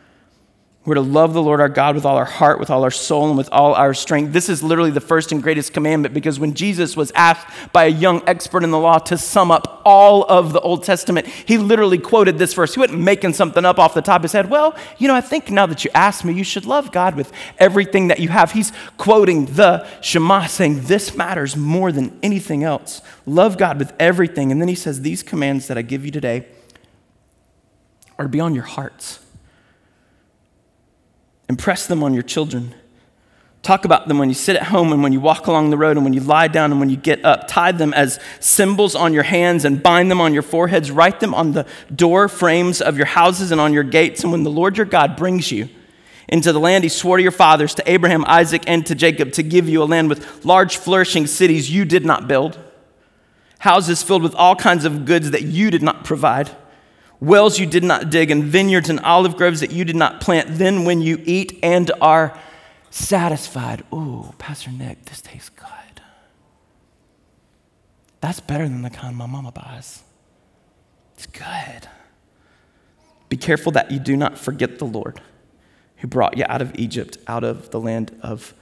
We're 0.86 0.94
to 0.94 1.02
love 1.02 1.34
the 1.34 1.42
Lord 1.42 1.60
our 1.60 1.68
God 1.68 1.94
with 1.94 2.06
all 2.06 2.16
our 2.16 2.24
heart, 2.24 2.58
with 2.58 2.70
all 2.70 2.84
our 2.84 2.90
soul, 2.90 3.28
and 3.28 3.36
with 3.36 3.50
all 3.52 3.74
our 3.74 3.92
strength. 3.92 4.32
This 4.32 4.48
is 4.48 4.62
literally 4.62 4.90
the 4.90 5.00
first 5.00 5.30
and 5.30 5.42
greatest 5.42 5.74
commandment 5.74 6.14
because 6.14 6.40
when 6.40 6.54
Jesus 6.54 6.96
was 6.96 7.12
asked 7.14 7.46
by 7.70 7.84
a 7.84 7.88
young 7.88 8.22
expert 8.26 8.64
in 8.64 8.70
the 8.70 8.78
law 8.78 8.98
to 8.98 9.18
sum 9.18 9.50
up 9.50 9.82
all 9.84 10.24
of 10.24 10.54
the 10.54 10.60
Old 10.60 10.82
Testament, 10.82 11.26
he 11.26 11.58
literally 11.58 11.98
quoted 11.98 12.38
this 12.38 12.54
verse. 12.54 12.72
He 12.72 12.80
wasn't 12.80 13.00
making 13.02 13.34
something 13.34 13.62
up 13.62 13.78
off 13.78 13.92
the 13.92 14.00
top 14.00 14.20
of 14.20 14.22
his 14.22 14.32
head. 14.32 14.48
Well, 14.48 14.74
you 14.96 15.06
know, 15.06 15.14
I 15.14 15.20
think 15.20 15.50
now 15.50 15.66
that 15.66 15.84
you 15.84 15.90
asked 15.94 16.24
me, 16.24 16.32
you 16.32 16.44
should 16.44 16.64
love 16.64 16.92
God 16.92 17.14
with 17.14 17.30
everything 17.58 18.08
that 18.08 18.18
you 18.18 18.30
have. 18.30 18.52
He's 18.52 18.72
quoting 18.96 19.44
the 19.46 19.86
Shema, 20.00 20.46
saying, 20.46 20.84
This 20.84 21.14
matters 21.14 21.58
more 21.58 21.92
than 21.92 22.18
anything 22.22 22.64
else. 22.64 23.02
Love 23.26 23.58
God 23.58 23.78
with 23.78 23.92
everything. 24.00 24.50
And 24.50 24.62
then 24.62 24.68
he 24.68 24.74
says, 24.74 25.02
These 25.02 25.22
commands 25.24 25.66
that 25.66 25.76
I 25.76 25.82
give 25.82 26.06
you 26.06 26.10
today 26.10 26.46
are 28.18 28.24
to 28.24 28.30
be 28.30 28.40
on 28.40 28.54
your 28.54 28.64
hearts. 28.64 29.20
Impress 31.50 31.88
them 31.88 32.04
on 32.04 32.14
your 32.14 32.22
children. 32.22 32.72
Talk 33.62 33.84
about 33.84 34.06
them 34.06 34.18
when 34.18 34.28
you 34.28 34.36
sit 34.36 34.54
at 34.54 34.68
home 34.68 34.92
and 34.92 35.02
when 35.02 35.12
you 35.12 35.18
walk 35.18 35.48
along 35.48 35.70
the 35.70 35.76
road 35.76 35.96
and 35.96 36.04
when 36.04 36.12
you 36.12 36.20
lie 36.20 36.46
down 36.46 36.70
and 36.70 36.78
when 36.78 36.90
you 36.90 36.96
get 36.96 37.24
up. 37.24 37.48
Tie 37.48 37.72
them 37.72 37.92
as 37.92 38.20
symbols 38.38 38.94
on 38.94 39.12
your 39.12 39.24
hands 39.24 39.64
and 39.64 39.82
bind 39.82 40.12
them 40.12 40.20
on 40.20 40.32
your 40.32 40.44
foreheads. 40.44 40.92
Write 40.92 41.18
them 41.18 41.34
on 41.34 41.50
the 41.50 41.66
door 41.92 42.28
frames 42.28 42.80
of 42.80 42.96
your 42.96 43.06
houses 43.06 43.50
and 43.50 43.60
on 43.60 43.72
your 43.72 43.82
gates. 43.82 44.22
And 44.22 44.30
when 44.30 44.44
the 44.44 44.50
Lord 44.50 44.76
your 44.76 44.86
God 44.86 45.16
brings 45.16 45.50
you 45.50 45.68
into 46.28 46.52
the 46.52 46.60
land 46.60 46.84
he 46.84 46.88
swore 46.88 47.16
to 47.16 47.22
your 47.24 47.32
fathers, 47.32 47.74
to 47.74 47.90
Abraham, 47.90 48.24
Isaac, 48.28 48.62
and 48.68 48.86
to 48.86 48.94
Jacob, 48.94 49.32
to 49.32 49.42
give 49.42 49.68
you 49.68 49.82
a 49.82 49.86
land 49.86 50.08
with 50.08 50.44
large, 50.44 50.76
flourishing 50.76 51.26
cities 51.26 51.68
you 51.68 51.84
did 51.84 52.06
not 52.06 52.28
build, 52.28 52.60
houses 53.58 54.04
filled 54.04 54.22
with 54.22 54.36
all 54.36 54.54
kinds 54.54 54.84
of 54.84 55.04
goods 55.04 55.32
that 55.32 55.42
you 55.42 55.72
did 55.72 55.82
not 55.82 56.04
provide 56.04 56.48
wells 57.20 57.58
you 57.58 57.66
did 57.66 57.84
not 57.84 58.10
dig, 58.10 58.30
and 58.30 58.44
vineyards 58.44 58.88
and 58.88 59.00
olive 59.00 59.36
groves 59.36 59.60
that 59.60 59.70
you 59.70 59.84
did 59.84 59.96
not 59.96 60.20
plant. 60.20 60.58
Then, 60.58 60.84
when 60.84 61.00
you 61.00 61.22
eat 61.24 61.58
and 61.62 61.90
are 62.00 62.38
satisfied, 62.90 63.84
ooh, 63.92 64.34
Pastor 64.38 64.70
Nick, 64.70 65.04
this 65.04 65.20
tastes 65.20 65.50
good. 65.50 65.66
That's 68.20 68.40
better 68.40 68.68
than 68.68 68.82
the 68.82 68.90
kind 68.90 69.16
my 69.16 69.26
mama 69.26 69.52
buys. 69.52 70.02
It's 71.14 71.26
good. 71.26 71.88
Be 73.28 73.36
careful 73.36 73.72
that 73.72 73.90
you 73.90 73.98
do 73.98 74.16
not 74.16 74.38
forget 74.38 74.78
the 74.78 74.84
Lord 74.84 75.20
who 75.96 76.08
brought 76.08 76.36
you 76.36 76.44
out 76.48 76.62
of 76.62 76.74
Egypt, 76.76 77.18
out 77.28 77.44
of 77.44 77.70
the 77.70 77.80
land 77.80 78.18
of 78.22 78.54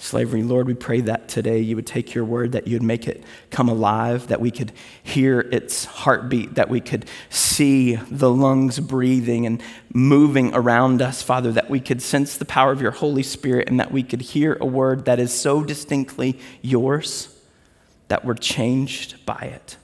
slavery. 0.00 0.42
Lord, 0.42 0.66
we 0.66 0.74
pray 0.74 1.02
that 1.02 1.28
today 1.28 1.60
you 1.60 1.76
would 1.76 1.86
take 1.86 2.14
your 2.14 2.24
word, 2.24 2.52
that 2.52 2.66
you 2.66 2.74
would 2.74 2.82
make 2.82 3.06
it 3.06 3.22
come 3.50 3.68
alive, 3.68 4.28
that 4.28 4.40
we 4.40 4.50
could 4.50 4.72
hear 5.02 5.40
its 5.40 5.84
heartbeat, 5.84 6.54
that 6.54 6.70
we 6.70 6.80
could 6.80 7.04
see 7.28 7.96
the 7.96 8.30
lungs 8.30 8.80
breathing 8.80 9.44
and 9.44 9.62
moving 9.92 10.54
around 10.54 11.02
us, 11.02 11.22
Father, 11.22 11.52
that 11.52 11.68
we 11.68 11.80
could 11.80 12.00
sense 12.00 12.36
the 12.36 12.44
power 12.44 12.72
of 12.72 12.80
your 12.80 12.92
Holy 12.92 13.22
Spirit, 13.22 13.68
and 13.68 13.78
that 13.78 13.92
we 13.92 14.02
could 14.02 14.22
hear 14.22 14.56
a 14.60 14.66
word 14.66 15.04
that 15.04 15.20
is 15.20 15.32
so 15.32 15.62
distinctly 15.62 16.38
yours 16.62 17.36
that 18.08 18.24
we're 18.24 18.34
changed 18.34 19.24
by 19.26 19.50
it. 19.54 19.76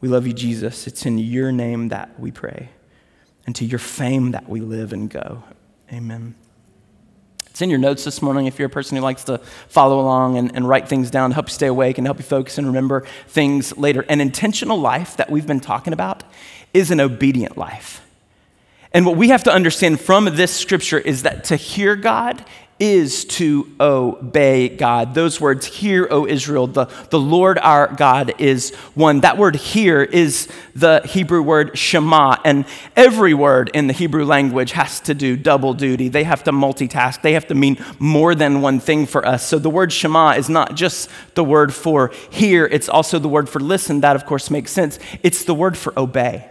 We 0.00 0.08
love 0.08 0.26
you, 0.26 0.32
Jesus. 0.32 0.86
It's 0.86 1.04
in 1.04 1.18
your 1.18 1.52
name 1.52 1.88
that 1.88 2.18
we 2.18 2.30
pray, 2.30 2.70
and 3.46 3.54
to 3.56 3.64
your 3.64 3.80
fame 3.80 4.30
that 4.30 4.48
we 4.48 4.60
live 4.60 4.92
and 4.92 5.10
go. 5.10 5.42
Amen. 5.92 6.36
It's 7.50 7.60
in 7.60 7.68
your 7.68 7.78
notes 7.78 8.04
this 8.04 8.22
morning 8.22 8.46
if 8.46 8.58
you're 8.58 8.66
a 8.66 8.70
person 8.70 8.96
who 8.96 9.02
likes 9.02 9.24
to 9.24 9.38
follow 9.68 10.00
along 10.00 10.38
and, 10.38 10.54
and 10.54 10.68
write 10.68 10.88
things 10.88 11.10
down, 11.10 11.30
to 11.30 11.34
help 11.34 11.48
you 11.48 11.54
stay 11.54 11.66
awake 11.66 11.98
and 11.98 12.06
help 12.06 12.18
you 12.18 12.24
focus 12.24 12.58
and 12.58 12.66
remember 12.66 13.04
things 13.26 13.76
later. 13.76 14.02
An 14.08 14.20
intentional 14.20 14.78
life 14.78 15.16
that 15.16 15.30
we've 15.30 15.46
been 15.46 15.60
talking 15.60 15.92
about 15.92 16.22
is 16.72 16.90
an 16.90 17.00
obedient 17.00 17.56
life. 17.58 18.06
And 18.92 19.04
what 19.04 19.16
we 19.16 19.28
have 19.28 19.44
to 19.44 19.52
understand 19.52 20.00
from 20.00 20.24
this 20.24 20.54
scripture 20.54 20.98
is 20.98 21.22
that 21.22 21.44
to 21.44 21.56
hear 21.56 21.96
God 21.96 22.44
is 22.80 23.26
to 23.26 23.70
obey 23.78 24.70
God. 24.70 25.14
Those 25.14 25.38
words, 25.40 25.66
hear, 25.66 26.08
O 26.10 26.26
Israel, 26.26 26.66
the, 26.66 26.86
the 27.10 27.20
Lord 27.20 27.58
our 27.58 27.94
God 27.94 28.32
is 28.38 28.74
one. 28.94 29.20
That 29.20 29.36
word 29.36 29.54
hear 29.54 30.02
is 30.02 30.48
the 30.74 31.02
Hebrew 31.04 31.42
word 31.42 31.78
shema, 31.78 32.38
and 32.42 32.64
every 32.96 33.34
word 33.34 33.70
in 33.74 33.86
the 33.86 33.92
Hebrew 33.92 34.24
language 34.24 34.72
has 34.72 34.98
to 35.00 35.14
do 35.14 35.36
double 35.36 35.74
duty. 35.74 36.08
They 36.08 36.24
have 36.24 36.42
to 36.44 36.52
multitask, 36.52 37.20
they 37.20 37.34
have 37.34 37.46
to 37.48 37.54
mean 37.54 37.84
more 37.98 38.34
than 38.34 38.62
one 38.62 38.80
thing 38.80 39.04
for 39.04 39.26
us. 39.26 39.46
So 39.46 39.58
the 39.58 39.70
word 39.70 39.92
shema 39.92 40.30
is 40.30 40.48
not 40.48 40.74
just 40.74 41.10
the 41.34 41.44
word 41.44 41.74
for 41.74 42.10
hear, 42.30 42.66
it's 42.66 42.88
also 42.88 43.18
the 43.18 43.28
word 43.28 43.48
for 43.48 43.60
listen. 43.60 44.00
That, 44.00 44.16
of 44.16 44.24
course, 44.24 44.50
makes 44.50 44.70
sense. 44.72 44.98
It's 45.22 45.44
the 45.44 45.54
word 45.54 45.76
for 45.76 45.92
obey. 45.98 46.50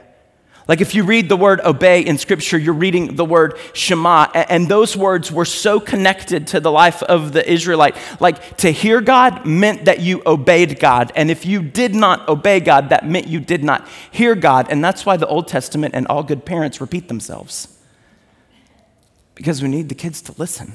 Like 0.70 0.82
if 0.82 0.94
you 0.94 1.04
read 1.04 1.30
the 1.30 1.36
word 1.36 1.62
obey 1.62 2.02
in 2.02 2.20
scripture, 2.20 2.56
you're 2.56 2.76
reading 2.76 3.16
the 3.16 3.26
word 3.26 3.58
Shema. 3.74 4.26
And 4.36 4.68
those 4.68 4.96
words 4.96 5.32
were 5.32 5.44
so 5.44 5.80
connected 5.80 6.46
to 6.48 6.60
the 6.60 6.72
life 6.72 7.02
of 7.02 7.34
the 7.34 7.52
Israelite. 7.52 7.98
Like 8.20 8.58
to 8.58 8.70
hear 8.70 9.02
God 9.02 9.48
meant 9.48 9.86
that 9.86 10.00
you 10.00 10.22
obeyed 10.28 10.80
God. 10.80 11.12
And 11.16 11.32
if 11.32 11.44
you 11.44 11.64
did 11.64 11.96
not 11.96 12.30
obey 12.30 12.60
God, 12.60 12.90
that 12.90 13.04
meant 13.04 13.28
you 13.28 13.40
did 13.40 13.64
not 13.64 13.88
hear 14.12 14.36
God. 14.36 14.68
And 14.70 14.86
that's 14.86 15.08
why 15.08 15.18
the 15.18 15.26
Old 15.26 15.48
Testament 15.48 15.96
and 15.96 16.06
all 16.06 16.22
good 16.22 16.46
parents 16.46 16.80
repeat 16.80 17.08
themselves. 17.08 17.76
Because 19.34 19.64
we 19.64 19.70
need 19.70 19.90
the 19.90 19.96
kids 19.96 20.22
to 20.22 20.36
listen. 20.38 20.74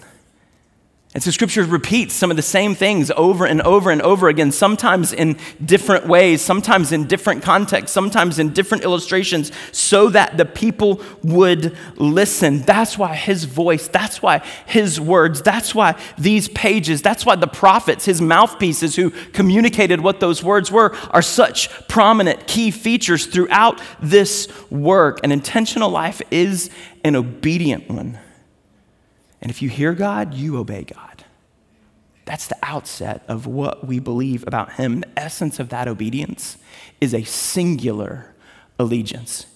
And 1.15 1.23
so 1.23 1.31
scripture 1.31 1.63
repeats 1.63 2.13
some 2.13 2.33
of 2.33 2.37
the 2.37 2.43
same 2.43 2.75
things 2.75 3.13
over 3.13 3.47
and 3.47 3.63
over 3.63 3.93
and 3.93 4.03
over 4.03 4.27
again, 4.27 4.51
sometimes 4.51 5.13
in 5.13 5.37
different 5.65 6.09
ways, 6.09 6.43
sometimes 6.43 6.91
in 6.91 7.07
different 7.07 7.45
contexts, 7.45 7.95
sometimes 7.95 8.41
in 8.41 8.53
different 8.53 8.83
illustrations, 8.83 9.53
so 9.71 10.09
that 10.09 10.37
the 10.37 10.45
people 10.45 11.01
would 11.23 11.77
listen. 11.95 12.63
That's 12.63 12.99
why 12.99 13.15
his 13.15 13.45
voice, 13.45 13.87
that's 13.87 14.23
why 14.23 14.39
his 14.67 15.01
words, 15.01 15.41
that's 15.41 15.73
why 15.73 15.97
these 16.19 16.49
pages, 16.49 17.01
that's 17.01 17.25
why 17.25 17.37
the 17.37 17.47
prophets, 17.47 18.07
his 18.07 18.21
mouthpieces 18.21 18.97
who 18.97 19.11
communicated 19.11 20.01
what 20.01 20.19
those 20.19 20.43
words 20.43 20.73
were, 20.73 20.97
are 21.11 21.23
such 21.23 21.71
prominent 21.87 22.49
key 22.49 22.73
features 22.73 23.27
throughout 23.27 23.81
this 24.03 24.49
work. 24.69 25.21
An 25.23 25.31
intentional 25.31 25.91
life 25.91 26.21
is 26.33 26.71
an 27.05 27.15
obedient 27.15 27.89
one. 27.89 28.19
And 29.45 29.51
if 29.51 29.63
you 29.63 29.69
hear 29.69 29.93
God, 29.93 30.35
you 30.35 30.57
obey 30.57 30.83
God. 30.83 31.25
That's 32.25 32.49
the 32.49 32.57
outset 32.63 33.23
of 33.29 33.47
what 33.47 33.87
we 33.87 33.99
believe 33.99 34.43
about 34.47 34.73
Him. 34.73 35.01
The 35.01 35.19
essence 35.19 35.61
of 35.61 35.69
that 35.69 35.87
obedience 35.87 36.57
is 37.01 37.15
a 37.15 37.23
singular 37.25 38.35
allegiance. 38.79 39.47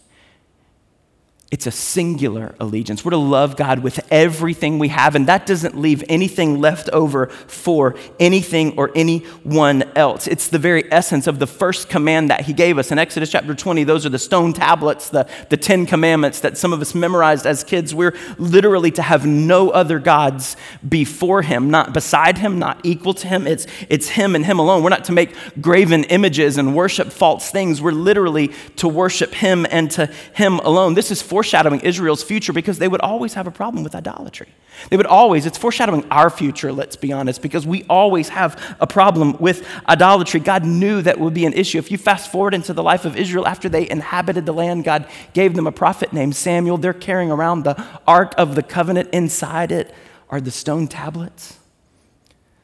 It's 1.50 1.66
a 1.66 1.70
singular 1.70 2.54
allegiance. 2.60 3.06
We're 3.06 3.12
to 3.12 3.16
love 3.16 3.56
God 3.56 3.78
with 3.78 4.06
everything 4.10 4.78
we 4.78 4.88
have, 4.88 5.14
and 5.14 5.28
that 5.28 5.46
doesn't 5.46 5.74
leave 5.74 6.04
anything 6.06 6.60
left 6.60 6.90
over 6.90 7.28
for 7.28 7.94
anything 8.20 8.76
or 8.76 8.90
anyone 8.94 9.84
else. 9.96 10.26
It's 10.26 10.48
the 10.48 10.58
very 10.58 10.92
essence 10.92 11.26
of 11.26 11.38
the 11.38 11.46
first 11.46 11.88
command 11.88 12.28
that 12.28 12.42
He 12.42 12.52
gave 12.52 12.76
us. 12.76 12.92
In 12.92 12.98
Exodus 12.98 13.30
chapter 13.30 13.54
20, 13.54 13.84
those 13.84 14.04
are 14.04 14.10
the 14.10 14.18
stone 14.18 14.52
tablets, 14.52 15.08
the, 15.08 15.26
the 15.48 15.56
Ten 15.56 15.86
Commandments 15.86 16.40
that 16.40 16.58
some 16.58 16.74
of 16.74 16.82
us 16.82 16.94
memorized 16.94 17.46
as 17.46 17.64
kids. 17.64 17.94
We're 17.94 18.14
literally 18.36 18.90
to 18.90 19.02
have 19.02 19.24
no 19.24 19.70
other 19.70 19.98
gods 19.98 20.54
before 20.86 21.40
Him, 21.40 21.70
not 21.70 21.94
beside 21.94 22.36
Him, 22.36 22.58
not 22.58 22.78
equal 22.84 23.14
to 23.14 23.26
Him. 23.26 23.46
It's, 23.46 23.66
it's 23.88 24.10
Him 24.10 24.34
and 24.34 24.44
Him 24.44 24.58
alone. 24.58 24.82
We're 24.82 24.90
not 24.90 25.04
to 25.04 25.12
make 25.12 25.34
graven 25.62 26.04
images 26.04 26.58
and 26.58 26.76
worship 26.76 27.08
false 27.08 27.50
things. 27.50 27.80
We're 27.80 27.92
literally 27.92 28.48
to 28.76 28.86
worship 28.86 29.32
Him 29.32 29.66
and 29.70 29.90
to 29.92 30.10
Him 30.34 30.58
alone. 30.58 30.92
This 30.92 31.10
is 31.10 31.22
for 31.22 31.37
foreshadowing 31.38 31.78
Israel's 31.82 32.24
future 32.24 32.52
because 32.52 32.80
they 32.80 32.88
would 32.88 33.00
always 33.00 33.34
have 33.34 33.46
a 33.46 33.50
problem 33.52 33.84
with 33.84 33.94
idolatry. 33.94 34.48
They 34.90 34.96
would 34.96 35.06
always, 35.06 35.46
it's 35.46 35.56
foreshadowing 35.56 36.04
our 36.10 36.30
future, 36.30 36.72
let's 36.72 36.96
be 36.96 37.12
honest, 37.12 37.42
because 37.42 37.64
we 37.64 37.84
always 37.84 38.30
have 38.30 38.60
a 38.80 38.88
problem 38.88 39.36
with 39.38 39.64
idolatry. 39.88 40.40
God 40.40 40.64
knew 40.64 41.00
that 41.02 41.20
would 41.20 41.34
be 41.34 41.46
an 41.46 41.52
issue. 41.52 41.78
If 41.78 41.92
you 41.92 41.96
fast 41.96 42.32
forward 42.32 42.54
into 42.54 42.72
the 42.72 42.82
life 42.82 43.04
of 43.04 43.16
Israel 43.16 43.46
after 43.46 43.68
they 43.68 43.88
inhabited 43.88 44.46
the 44.46 44.52
land, 44.52 44.82
God 44.82 45.06
gave 45.32 45.54
them 45.54 45.68
a 45.68 45.70
prophet 45.70 46.12
named 46.12 46.34
Samuel. 46.34 46.76
They're 46.76 46.92
carrying 46.92 47.30
around 47.30 47.62
the 47.62 47.80
Ark 48.04 48.34
of 48.36 48.56
the 48.56 48.64
Covenant. 48.64 49.10
Inside 49.12 49.70
it 49.70 49.94
are 50.30 50.40
the 50.40 50.50
stone 50.50 50.88
tablets. 50.88 51.56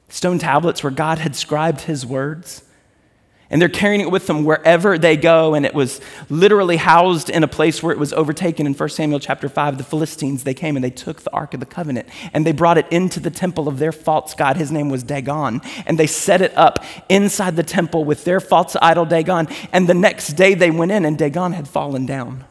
Stone 0.09 0.40
tablets 0.40 0.83
where 0.83 0.90
God 0.90 1.19
had 1.19 1.37
scribed 1.37 1.83
his 1.83 2.04
words. 2.04 2.64
And 3.50 3.60
they're 3.60 3.68
carrying 3.68 4.00
it 4.00 4.10
with 4.10 4.26
them 4.26 4.44
wherever 4.44 4.98
they 4.98 5.16
go. 5.16 5.54
And 5.54 5.66
it 5.66 5.74
was 5.74 6.00
literally 6.28 6.76
housed 6.76 7.28
in 7.28 7.44
a 7.44 7.48
place 7.48 7.82
where 7.82 7.92
it 7.92 7.98
was 7.98 8.12
overtaken 8.12 8.66
in 8.66 8.74
1 8.74 8.88
Samuel 8.88 9.20
chapter 9.20 9.48
5. 9.48 9.78
The 9.78 9.84
Philistines, 9.84 10.44
they 10.44 10.54
came 10.54 10.76
and 10.76 10.84
they 10.84 10.90
took 10.90 11.22
the 11.22 11.32
Ark 11.32 11.54
of 11.54 11.60
the 11.60 11.66
Covenant 11.66 12.08
and 12.32 12.46
they 12.46 12.52
brought 12.52 12.78
it 12.78 12.86
into 12.90 13.20
the 13.20 13.30
temple 13.30 13.68
of 13.68 13.78
their 13.78 13.92
false 13.92 14.34
god. 14.34 14.56
His 14.56 14.72
name 14.72 14.88
was 14.88 15.02
Dagon. 15.02 15.60
And 15.86 15.98
they 15.98 16.06
set 16.06 16.40
it 16.40 16.56
up 16.56 16.84
inside 17.08 17.56
the 17.56 17.62
temple 17.62 18.04
with 18.04 18.24
their 18.24 18.40
false 18.40 18.76
idol, 18.80 19.04
Dagon. 19.04 19.48
And 19.72 19.88
the 19.88 19.94
next 19.94 20.28
day 20.28 20.54
they 20.54 20.70
went 20.70 20.92
in 20.92 21.04
and 21.04 21.18
Dagon 21.18 21.52
had 21.52 21.68
fallen 21.68 22.06
down. 22.06 22.44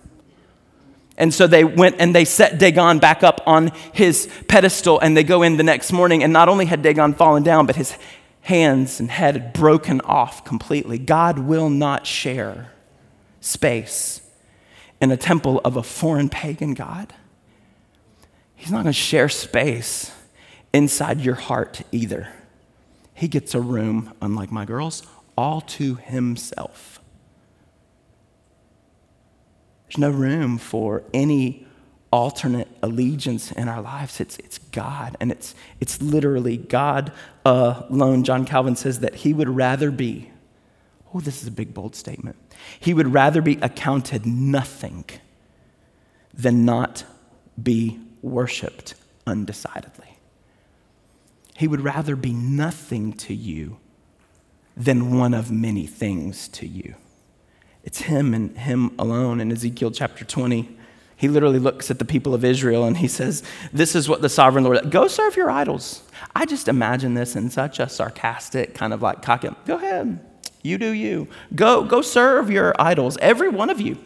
And 1.18 1.34
so 1.34 1.46
they 1.46 1.64
went 1.64 1.98
and 2.00 2.16
they 2.16 2.26
set 2.26 2.58
Dagon 2.58 3.00
back 3.00 3.24
up 3.24 3.42
on 3.46 3.72
his 3.94 4.28
pedestal 4.48 5.00
and 5.00 5.16
they 5.16 5.24
go 5.24 5.44
in 5.44 5.58
the 5.58 5.64
next 5.64 5.92
morning. 5.92 6.24
And 6.24 6.34
not 6.34 6.50
only 6.50 6.66
had 6.66 6.82
Dagon 6.82 7.14
fallen 7.14 7.44
down, 7.44 7.66
but 7.66 7.76
his 7.76 7.96
hands 8.44 9.00
and 9.00 9.10
head 9.10 9.54
broken 9.54 10.02
off 10.02 10.44
completely. 10.46 10.98
God 10.98 11.40
will 11.40 11.70
not 11.70 12.06
share 12.06 12.72
space 13.42 14.22
in 15.02 15.12
a 15.12 15.18
temple 15.18 15.60
of 15.66 15.76
a 15.76 15.84
foreign 15.84 16.30
pagan 16.30 16.74
God. 16.74 17.14
He's 18.56 18.72
not 18.72 18.84
going 18.84 18.94
to 18.94 18.94
share 18.94 19.30
space 19.30 20.12
inside 20.74 21.22
your 21.22 21.36
heart 21.36 21.82
either. 21.92 22.30
He 23.14 23.28
gets 23.28 23.54
a 23.56 23.62
room, 23.62 24.14
unlike 24.22 24.52
my 24.52 24.66
girls, 24.66 25.04
all 25.38 25.62
to 25.62 25.96
himself. 25.96 27.00
There's 29.88 29.98
no 29.98 30.10
room 30.10 30.58
for 30.58 31.04
any 31.14 31.68
alternate 32.14 32.68
allegiance 32.84 33.52
in 33.52 33.68
our 33.68 33.82
lives. 33.82 34.20
It's, 34.20 34.38
it's 34.38 34.60
God, 34.60 35.18
and 35.20 35.32
it's, 35.32 35.56
it's 35.80 36.00
literally 36.00 36.58
God 36.58 37.12
alone. 37.44 38.24
John 38.24 38.46
Calvin 38.46 38.76
says 38.76 39.00
that 39.00 39.16
he 39.16 39.34
would 39.34 39.50
rather 39.50 39.90
be, 39.90 40.30
oh, 41.12 41.22
this 41.22 41.42
is 41.42 41.48
a 41.48 41.52
big, 41.52 41.74
bold 41.74 41.96
statement. 41.96 42.36
He 42.80 42.94
would 42.94 43.12
rather 43.12 43.42
be 43.42 43.58
accounted 43.64 44.28
nothing 44.28 45.06
than 46.32 46.66
not 46.66 47.04
be 47.62 48.00
worshiped 48.22 48.94
undecidedly. 49.26 50.20
He 51.58 51.68
would 51.68 51.82
rather 51.82 52.16
be 52.16 52.32
nothing 52.32 53.14
to 53.14 53.34
you 53.34 53.78
than 54.78 55.18
one 55.18 55.34
of 55.34 55.52
many 55.52 55.88
things 55.88 56.48
to 56.50 56.68
you. 56.68 56.94
It's 57.84 58.02
Him 58.02 58.36
and 58.36 58.56
Him 58.56 58.92
alone. 59.00 59.42
In 59.42 59.52
Ezekiel 59.52 59.90
chapter 59.90 60.24
20, 60.24 60.78
he 61.24 61.30
literally 61.30 61.58
looks 61.58 61.90
at 61.90 62.00
the 62.00 62.04
people 62.06 62.36
of 62.36 62.44
Israel 62.44 62.84
and 62.84 62.98
he 62.98 63.08
says, 63.08 63.44
This 63.72 63.96
is 63.96 64.10
what 64.10 64.22
the 64.22 64.28
sovereign 64.28 64.66
Lord, 64.66 64.92
go 64.92 65.08
serve 65.08 65.38
your 65.38 65.50
idols. 65.50 66.04
I 66.36 66.46
just 66.46 66.68
imagine 66.68 67.14
this 67.14 67.38
in 67.38 67.50
such 67.50 67.80
a 67.80 67.88
sarcastic 67.88 68.76
kind 68.76 68.92
of 68.92 69.02
like 69.02 69.22
cocky, 69.22 69.48
go 69.66 69.78
ahead, 69.78 70.20
you 70.64 70.78
do 70.78 70.92
you. 70.92 71.30
Go, 71.56 71.86
go 71.86 72.02
serve 72.02 72.52
your 72.52 72.76
idols, 72.78 73.18
every 73.22 73.48
one 73.48 73.70
of 73.70 73.80
you. 73.80 73.98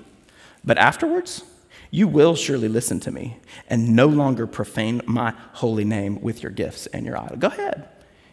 But 0.63 0.77
afterwards, 0.77 1.43
you 1.89 2.07
will 2.07 2.35
surely 2.35 2.67
listen 2.67 2.99
to 2.99 3.11
me 3.11 3.37
and 3.67 3.95
no 3.95 4.05
longer 4.05 4.45
profane 4.45 5.01
my 5.07 5.33
holy 5.53 5.85
name 5.85 6.21
with 6.21 6.43
your 6.43 6.51
gifts 6.51 6.85
and 6.85 7.03
your 7.03 7.17
idol. 7.17 7.37
Go 7.37 7.47
ahead. 7.47 7.89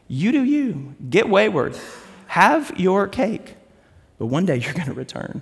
You 0.09 0.31
do 0.31 0.45
you. 0.45 0.95
Get 1.09 1.31
wayward. 1.31 1.75
Have 2.27 2.79
your 2.79 3.09
cake. 3.09 3.57
but 4.19 4.27
one 4.27 4.45
day 4.45 4.57
you're 4.57 4.75
going 4.75 4.89
to 4.89 4.93
return. 4.93 5.41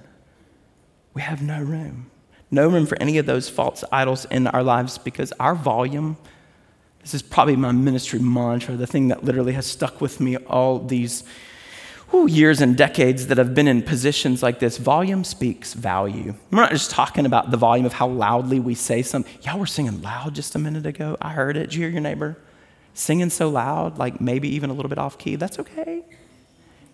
We 1.12 1.22
have 1.22 1.42
no 1.42 1.60
room. 1.60 2.11
No 2.52 2.68
room 2.68 2.84
for 2.84 3.00
any 3.00 3.16
of 3.16 3.24
those 3.24 3.48
false 3.48 3.82
idols 3.90 4.26
in 4.26 4.46
our 4.46 4.62
lives 4.62 4.98
because 4.98 5.32
our 5.40 5.54
volume, 5.54 6.18
this 7.00 7.14
is 7.14 7.22
probably 7.22 7.56
my 7.56 7.72
ministry 7.72 8.20
mantra, 8.20 8.76
the 8.76 8.86
thing 8.86 9.08
that 9.08 9.24
literally 9.24 9.54
has 9.54 9.66
stuck 9.66 10.02
with 10.02 10.20
me 10.20 10.36
all 10.36 10.78
these 10.78 11.24
whew, 12.10 12.28
years 12.28 12.60
and 12.60 12.76
decades 12.76 13.28
that 13.28 13.38
I've 13.38 13.54
been 13.54 13.66
in 13.66 13.80
positions 13.82 14.42
like 14.42 14.58
this. 14.58 14.76
Volume 14.76 15.24
speaks 15.24 15.72
value. 15.72 16.34
We're 16.50 16.60
not 16.60 16.72
just 16.72 16.90
talking 16.90 17.24
about 17.24 17.50
the 17.50 17.56
volume 17.56 17.86
of 17.86 17.94
how 17.94 18.08
loudly 18.08 18.60
we 18.60 18.74
say 18.74 19.00
something. 19.00 19.32
Y'all 19.40 19.58
were 19.58 19.64
singing 19.64 20.02
loud 20.02 20.34
just 20.34 20.54
a 20.54 20.58
minute 20.58 20.84
ago. 20.84 21.16
I 21.22 21.30
heard 21.30 21.56
it. 21.56 21.70
Did 21.70 21.74
you 21.74 21.80
hear 21.80 21.90
your 21.90 22.02
neighbor? 22.02 22.36
Singing 22.92 23.30
so 23.30 23.48
loud, 23.48 23.96
like 23.96 24.20
maybe 24.20 24.54
even 24.54 24.68
a 24.68 24.74
little 24.74 24.90
bit 24.90 24.98
off 24.98 25.16
key. 25.16 25.36
That's 25.36 25.58
okay. 25.58 26.04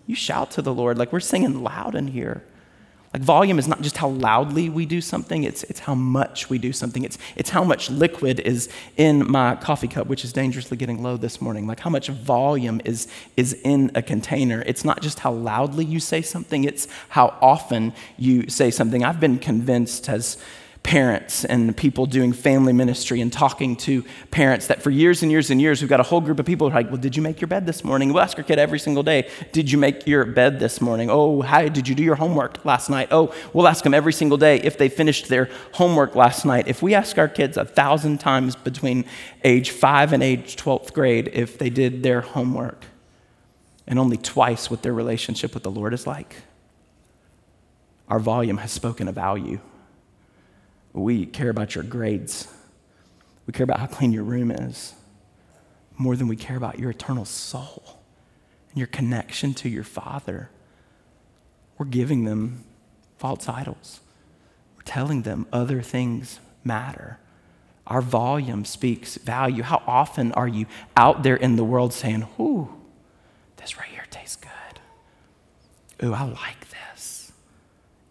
You 0.07 0.15
shout 0.15 0.51
to 0.51 0.61
the 0.61 0.73
Lord. 0.73 0.97
Like 0.97 1.11
we're 1.11 1.19
singing 1.19 1.61
loud 1.61 1.95
in 1.95 2.07
here. 2.07 2.45
Like 3.13 3.23
volume 3.23 3.57
is 3.57 3.67
not 3.67 3.81
just 3.81 3.97
how 3.97 4.09
loudly 4.09 4.69
we 4.69 4.85
do 4.85 5.01
something, 5.01 5.43
it's, 5.43 5.63
it's 5.63 5.79
how 5.79 5.95
much 5.95 6.49
we 6.49 6.59
do 6.59 6.71
something. 6.71 7.03
It's, 7.03 7.17
it's 7.35 7.49
how 7.49 7.63
much 7.63 7.89
liquid 7.89 8.39
is 8.39 8.69
in 8.97 9.29
my 9.29 9.55
coffee 9.55 9.87
cup, 9.87 10.07
which 10.07 10.23
is 10.23 10.31
dangerously 10.31 10.77
getting 10.77 11.01
low 11.01 11.17
this 11.17 11.41
morning. 11.41 11.65
Like 11.65 11.79
how 11.79 11.89
much 11.89 12.09
volume 12.09 12.81
is, 12.85 13.07
is 13.35 13.53
in 13.63 13.91
a 13.95 14.03
container. 14.03 14.63
It's 14.67 14.85
not 14.85 15.01
just 15.01 15.19
how 15.19 15.31
loudly 15.31 15.85
you 15.85 15.99
say 15.99 16.21
something, 16.21 16.63
it's 16.65 16.87
how 17.09 17.35
often 17.41 17.93
you 18.17 18.47
say 18.47 18.69
something. 18.69 19.03
I've 19.03 19.19
been 19.19 19.39
convinced 19.39 20.07
as 20.07 20.37
parents 20.83 21.45
and 21.45 21.75
people 21.75 22.05
doing 22.05 22.31
family 22.31 22.73
ministry 22.73 23.21
and 23.21 23.31
talking 23.31 23.75
to 23.75 24.03
parents 24.31 24.67
that 24.67 24.81
for 24.81 24.89
years 24.89 25.21
and 25.21 25.31
years 25.31 25.51
and 25.51 25.61
years, 25.61 25.81
we've 25.81 25.89
got 25.89 25.99
a 25.99 26.03
whole 26.03 26.21
group 26.21 26.39
of 26.39 26.45
people 26.45 26.69
who 26.69 26.75
are 26.75 26.81
like, 26.81 26.89
Well, 26.89 27.01
did 27.01 27.15
you 27.15 27.21
make 27.21 27.41
your 27.41 27.47
bed 27.47 27.65
this 27.65 27.83
morning? 27.83 28.13
We'll 28.13 28.23
ask 28.23 28.37
our 28.37 28.43
kid 28.43 28.59
every 28.59 28.79
single 28.79 29.03
day, 29.03 29.29
Did 29.51 29.71
you 29.71 29.77
make 29.77 30.07
your 30.07 30.25
bed 30.25 30.59
this 30.59 30.81
morning? 30.81 31.09
Oh, 31.09 31.41
how 31.41 31.67
did 31.67 31.87
you 31.87 31.95
do 31.95 32.03
your 32.03 32.15
homework 32.15 32.63
last 32.65 32.89
night? 32.89 33.09
Oh, 33.11 33.33
we'll 33.53 33.67
ask 33.67 33.83
them 33.83 33.93
every 33.93 34.13
single 34.13 34.37
day 34.37 34.59
if 34.61 34.77
they 34.77 34.89
finished 34.89 35.27
their 35.27 35.49
homework 35.73 36.15
last 36.15 36.45
night. 36.45 36.67
If 36.67 36.81
we 36.81 36.95
ask 36.95 37.17
our 37.17 37.27
kids 37.27 37.57
a 37.57 37.65
thousand 37.65 38.19
times 38.19 38.55
between 38.55 39.05
age 39.43 39.71
five 39.71 40.13
and 40.13 40.23
age 40.23 40.55
12th 40.55 40.93
grade 40.93 41.29
if 41.33 41.57
they 41.57 41.69
did 41.69 42.03
their 42.03 42.21
homework, 42.21 42.85
and 43.85 43.99
only 43.99 44.17
twice 44.17 44.71
what 44.71 44.81
their 44.81 44.93
relationship 44.93 45.53
with 45.53 45.63
the 45.63 45.71
Lord 45.71 45.93
is 45.93 46.07
like, 46.07 46.35
our 48.07 48.19
volume 48.19 48.57
has 48.57 48.71
spoken 48.71 49.07
a 49.07 49.11
value 49.11 49.59
we 50.93 51.25
care 51.25 51.49
about 51.49 51.75
your 51.75 51.83
grades. 51.83 52.47
We 53.45 53.53
care 53.53 53.63
about 53.63 53.79
how 53.79 53.87
clean 53.87 54.11
your 54.11 54.23
room 54.23 54.51
is 54.51 54.93
more 55.99 56.15
than 56.15 56.27
we 56.27 56.35
care 56.35 56.57
about 56.57 56.79
your 56.79 56.89
eternal 56.91 57.25
soul 57.25 57.99
and 58.69 58.77
your 58.77 58.87
connection 58.87 59.53
to 59.53 59.69
your 59.69 59.83
Father. 59.83 60.49
We're 61.77 61.85
giving 61.85 62.23
them 62.23 62.63
false 63.17 63.49
idols. 63.49 63.99
We're 64.77 64.83
telling 64.83 65.23
them 65.23 65.45
other 65.51 65.81
things 65.81 66.39
matter. 66.63 67.19
Our 67.85 68.01
volume 68.01 68.65
speaks 68.65 69.17
value. 69.17 69.63
How 69.63 69.83
often 69.85 70.31
are 70.33 70.47
you 70.47 70.67
out 70.95 71.23
there 71.23 71.35
in 71.35 71.57
the 71.57 71.63
world 71.63 71.93
saying, 71.93 72.27
Ooh, 72.39 72.69
this 73.57 73.77
right 73.77 73.89
here 73.89 74.05
tastes 74.09 74.37
good? 74.37 74.79
Ooh, 76.05 76.13
I 76.13 76.23
like 76.23 76.58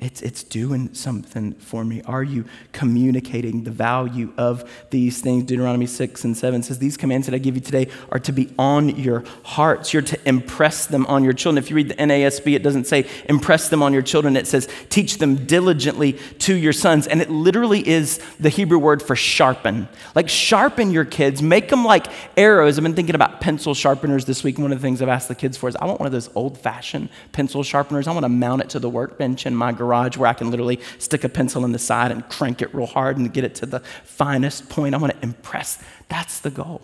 it's, 0.00 0.22
it's 0.22 0.44
doing 0.44 0.94
something 0.94 1.54
for 1.54 1.84
me. 1.84 2.02
Are 2.02 2.22
you 2.22 2.44
communicating 2.70 3.64
the 3.64 3.72
value 3.72 4.32
of 4.36 4.70
these 4.90 5.20
things? 5.20 5.42
Deuteronomy 5.42 5.86
6 5.86 6.22
and 6.22 6.36
7 6.36 6.62
says, 6.62 6.78
These 6.78 6.96
commands 6.96 7.26
that 7.26 7.34
I 7.34 7.38
give 7.38 7.56
you 7.56 7.60
today 7.60 7.88
are 8.12 8.20
to 8.20 8.30
be 8.32 8.54
on 8.60 8.90
your 8.90 9.24
hearts. 9.42 9.92
You're 9.92 10.02
to 10.02 10.28
impress 10.28 10.86
them 10.86 11.04
on 11.06 11.24
your 11.24 11.32
children. 11.32 11.58
If 11.58 11.68
you 11.68 11.74
read 11.74 11.88
the 11.88 11.96
NASB, 11.96 12.54
it 12.54 12.62
doesn't 12.62 12.86
say 12.86 13.08
impress 13.28 13.70
them 13.70 13.82
on 13.82 13.92
your 13.92 14.02
children, 14.02 14.36
it 14.36 14.46
says 14.46 14.68
teach 14.88 15.18
them 15.18 15.46
diligently 15.46 16.12
to 16.12 16.54
your 16.54 16.72
sons. 16.72 17.08
And 17.08 17.20
it 17.20 17.28
literally 17.28 17.86
is 17.86 18.20
the 18.38 18.50
Hebrew 18.50 18.78
word 18.78 19.02
for 19.02 19.16
sharpen. 19.16 19.88
Like 20.14 20.28
sharpen 20.28 20.92
your 20.92 21.06
kids, 21.06 21.42
make 21.42 21.70
them 21.70 21.84
like 21.84 22.06
arrows. 22.36 22.78
I've 22.78 22.84
been 22.84 22.94
thinking 22.94 23.16
about 23.16 23.40
pencil 23.40 23.74
sharpeners 23.74 24.26
this 24.26 24.44
week. 24.44 24.58
One 24.58 24.70
of 24.70 24.78
the 24.78 24.82
things 24.82 25.02
I've 25.02 25.08
asked 25.08 25.26
the 25.26 25.34
kids 25.34 25.56
for 25.56 25.68
is 25.68 25.74
I 25.74 25.86
want 25.86 25.98
one 25.98 26.06
of 26.06 26.12
those 26.12 26.30
old 26.36 26.56
fashioned 26.56 27.08
pencil 27.32 27.64
sharpeners. 27.64 28.06
I 28.06 28.12
want 28.12 28.22
to 28.22 28.28
mount 28.28 28.62
it 28.62 28.70
to 28.70 28.78
the 28.78 28.88
workbench 28.88 29.44
in 29.44 29.56
my 29.56 29.72
garage 29.72 29.87
garage 29.88 30.16
where 30.16 30.28
I 30.28 30.34
can 30.34 30.50
literally 30.50 30.80
stick 30.98 31.24
a 31.24 31.28
pencil 31.28 31.64
in 31.64 31.72
the 31.72 31.78
side 31.78 32.12
and 32.12 32.28
crank 32.28 32.60
it 32.60 32.74
real 32.74 32.86
hard 32.86 33.16
and 33.16 33.32
get 33.32 33.44
it 33.44 33.54
to 33.56 33.66
the 33.66 33.80
finest 34.04 34.68
point. 34.68 34.94
I 34.94 34.98
want 34.98 35.14
to 35.14 35.22
impress. 35.22 35.82
That's 36.08 36.40
the 36.40 36.50
goal. 36.50 36.82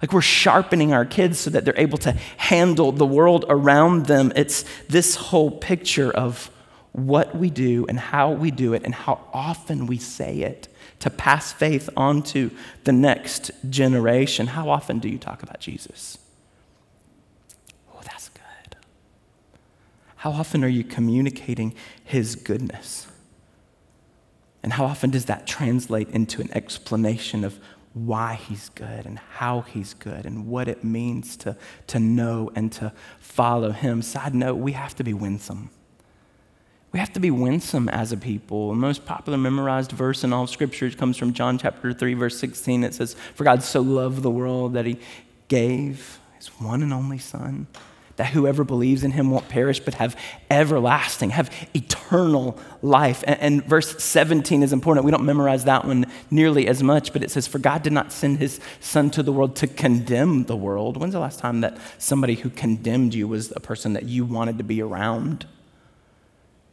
Like 0.00 0.12
we're 0.12 0.22
sharpening 0.22 0.92
our 0.92 1.04
kids 1.04 1.38
so 1.38 1.50
that 1.50 1.64
they're 1.64 1.78
able 1.78 1.98
to 1.98 2.12
handle 2.36 2.92
the 2.92 3.06
world 3.06 3.44
around 3.48 4.06
them. 4.06 4.32
It's 4.36 4.64
this 4.88 5.14
whole 5.16 5.50
picture 5.50 6.10
of 6.10 6.50
what 6.92 7.36
we 7.36 7.50
do 7.50 7.86
and 7.88 7.98
how 7.98 8.32
we 8.32 8.50
do 8.50 8.72
it 8.72 8.82
and 8.84 8.94
how 8.94 9.20
often 9.32 9.86
we 9.86 9.98
say 9.98 10.38
it 10.40 10.68
to 11.00 11.10
pass 11.10 11.52
faith 11.52 11.90
on 11.96 12.22
to 12.22 12.50
the 12.84 12.92
next 12.92 13.50
generation. 13.68 14.46
How 14.46 14.70
often 14.70 14.98
do 14.98 15.08
you 15.08 15.18
talk 15.18 15.42
about 15.42 15.60
Jesus? 15.60 16.18
How 20.26 20.32
often 20.32 20.64
are 20.64 20.68
you 20.68 20.82
communicating 20.82 21.72
His 22.02 22.34
goodness? 22.34 23.06
And 24.60 24.72
how 24.72 24.86
often 24.86 25.10
does 25.10 25.26
that 25.26 25.46
translate 25.46 26.08
into 26.08 26.40
an 26.40 26.48
explanation 26.52 27.44
of 27.44 27.60
why 27.94 28.34
He's 28.34 28.70
good 28.70 29.06
and 29.06 29.20
how 29.34 29.60
He's 29.60 29.94
good 29.94 30.26
and 30.26 30.48
what 30.48 30.66
it 30.66 30.82
means 30.82 31.36
to, 31.36 31.56
to 31.86 32.00
know 32.00 32.50
and 32.56 32.72
to 32.72 32.92
follow 33.20 33.70
Him? 33.70 34.02
Side 34.02 34.34
note, 34.34 34.56
we 34.56 34.72
have 34.72 34.96
to 34.96 35.04
be 35.04 35.14
winsome. 35.14 35.70
We 36.90 36.98
have 36.98 37.12
to 37.12 37.20
be 37.20 37.30
winsome 37.30 37.88
as 37.88 38.10
a 38.10 38.16
people. 38.16 38.70
The 38.70 38.74
most 38.74 39.06
popular 39.06 39.38
memorized 39.38 39.92
verse 39.92 40.24
in 40.24 40.32
all 40.32 40.42
of 40.42 40.50
Scripture 40.50 40.90
comes 40.90 41.16
from 41.16 41.34
John 41.34 41.56
chapter 41.56 41.92
3, 41.92 42.14
verse 42.14 42.36
16. 42.36 42.82
It 42.82 42.94
says, 42.94 43.14
For 43.36 43.44
God 43.44 43.62
so 43.62 43.80
loved 43.80 44.24
the 44.24 44.30
world 44.32 44.74
that 44.74 44.86
He 44.86 44.98
gave 45.46 46.18
His 46.36 46.48
one 46.48 46.82
and 46.82 46.92
only 46.92 47.18
Son 47.18 47.68
that 48.16 48.28
whoever 48.28 48.64
believes 48.64 49.04
in 49.04 49.12
him 49.12 49.30
won't 49.30 49.48
perish 49.48 49.80
but 49.80 49.94
have 49.94 50.16
everlasting, 50.50 51.30
have 51.30 51.50
eternal 51.74 52.58
life. 52.82 53.22
And, 53.26 53.40
and, 53.40 53.64
verse 53.64 54.02
17 54.02 54.62
is 54.62 54.72
important. 54.72 55.04
We 55.04 55.10
don't 55.10 55.24
memorize 55.24 55.64
that 55.64 55.84
one 55.84 56.06
nearly 56.30 56.66
as 56.66 56.82
much, 56.82 57.12
but 57.12 57.22
it 57.22 57.30
says, 57.30 57.46
For 57.46 57.58
God 57.58 57.82
did 57.82 57.92
not 57.92 58.12
send 58.12 58.38
his 58.38 58.60
son 58.80 59.10
to 59.10 59.22
the 59.22 59.32
world 59.32 59.56
to 59.56 59.66
condemn 59.66 60.44
the 60.44 60.56
world. 60.56 60.96
When's 60.96 61.12
the 61.12 61.20
last 61.20 61.38
time 61.38 61.60
that 61.60 61.76
somebody 61.98 62.36
who 62.36 62.50
condemned 62.50 63.14
you 63.14 63.28
was 63.28 63.52
a 63.54 63.60
person 63.60 63.92
that 63.92 64.04
you 64.04 64.24
wanted 64.24 64.58
to 64.58 64.64
be 64.64 64.82
around? 64.82 65.46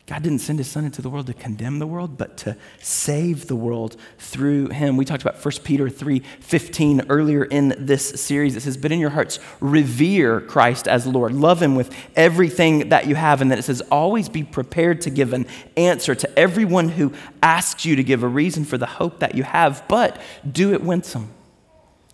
God 0.05 0.21
didn't 0.21 0.39
send 0.39 0.59
his 0.59 0.69
son 0.69 0.83
into 0.83 1.01
the 1.01 1.09
world 1.09 1.27
to 1.27 1.33
condemn 1.33 1.79
the 1.79 1.87
world, 1.87 2.17
but 2.17 2.35
to 2.39 2.57
save 2.81 3.47
the 3.47 3.55
world 3.55 3.95
through 4.19 4.67
him. 4.67 4.97
We 4.97 5.05
talked 5.05 5.21
about 5.21 5.37
1 5.37 5.63
Peter 5.63 5.89
3:15 5.89 7.03
earlier 7.07 7.45
in 7.45 7.73
this 7.79 8.09
series. 8.21 8.57
It 8.57 8.63
says, 8.63 8.75
"But 8.75 8.91
in 8.91 8.99
your 8.99 9.11
hearts 9.11 9.39
revere 9.61 10.41
Christ 10.41 10.89
as 10.89 11.07
Lord. 11.07 11.31
Love 11.31 11.61
him 11.61 11.75
with 11.75 11.89
everything 12.17 12.89
that 12.89 13.07
you 13.07 13.15
have." 13.15 13.41
And 13.41 13.49
then 13.49 13.57
it 13.57 13.63
says, 13.63 13.81
"Always 13.89 14.27
be 14.27 14.43
prepared 14.43 14.99
to 15.01 15.09
give 15.09 15.31
an 15.31 15.45
answer 15.77 16.15
to 16.15 16.37
everyone 16.37 16.89
who 16.89 17.13
asks 17.41 17.85
you 17.85 17.95
to 17.95 18.03
give 18.03 18.23
a 18.23 18.27
reason 18.27 18.65
for 18.65 18.77
the 18.77 18.85
hope 18.85 19.19
that 19.19 19.35
you 19.35 19.43
have, 19.43 19.83
but 19.87 20.21
do 20.49 20.73
it 20.73 20.83
winsome." 20.83 21.29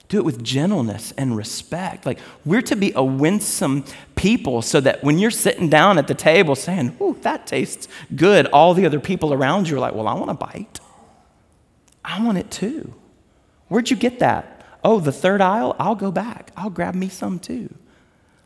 Do 0.09 0.17
it 0.17 0.25
with 0.25 0.43
gentleness 0.43 1.13
and 1.19 1.37
respect. 1.37 2.03
Like, 2.03 2.17
we're 2.43 2.63
to 2.63 2.75
be 2.75 2.91
a 2.95 3.03
winsome 3.03 3.83
people 4.19 4.61
so 4.61 4.81
that 4.81 5.01
when 5.01 5.17
you're 5.17 5.31
sitting 5.31 5.69
down 5.69 5.97
at 5.97 6.07
the 6.07 6.13
table 6.13 6.53
saying, 6.53 6.95
Ooh, 7.01 7.17
that 7.21 7.47
tastes 7.47 7.87
good, 8.13 8.47
all 8.47 8.73
the 8.73 8.85
other 8.85 8.99
people 8.99 9.31
around 9.33 9.69
you 9.69 9.77
are 9.77 9.79
like, 9.79 9.95
Well, 9.95 10.09
I 10.09 10.13
want 10.13 10.29
a 10.29 10.33
bite. 10.33 10.79
I 12.03 12.21
want 12.23 12.37
it 12.37 12.51
too. 12.51 12.93
Where'd 13.69 13.89
you 13.89 13.95
get 13.95 14.19
that? 14.19 14.65
Oh, 14.83 14.99
the 14.99 15.13
third 15.13 15.39
aisle? 15.39 15.75
I'll 15.79 15.95
go 15.95 16.11
back. 16.11 16.51
I'll 16.57 16.69
grab 16.69 16.95
me 16.95 17.07
some 17.07 17.39
too. 17.39 17.73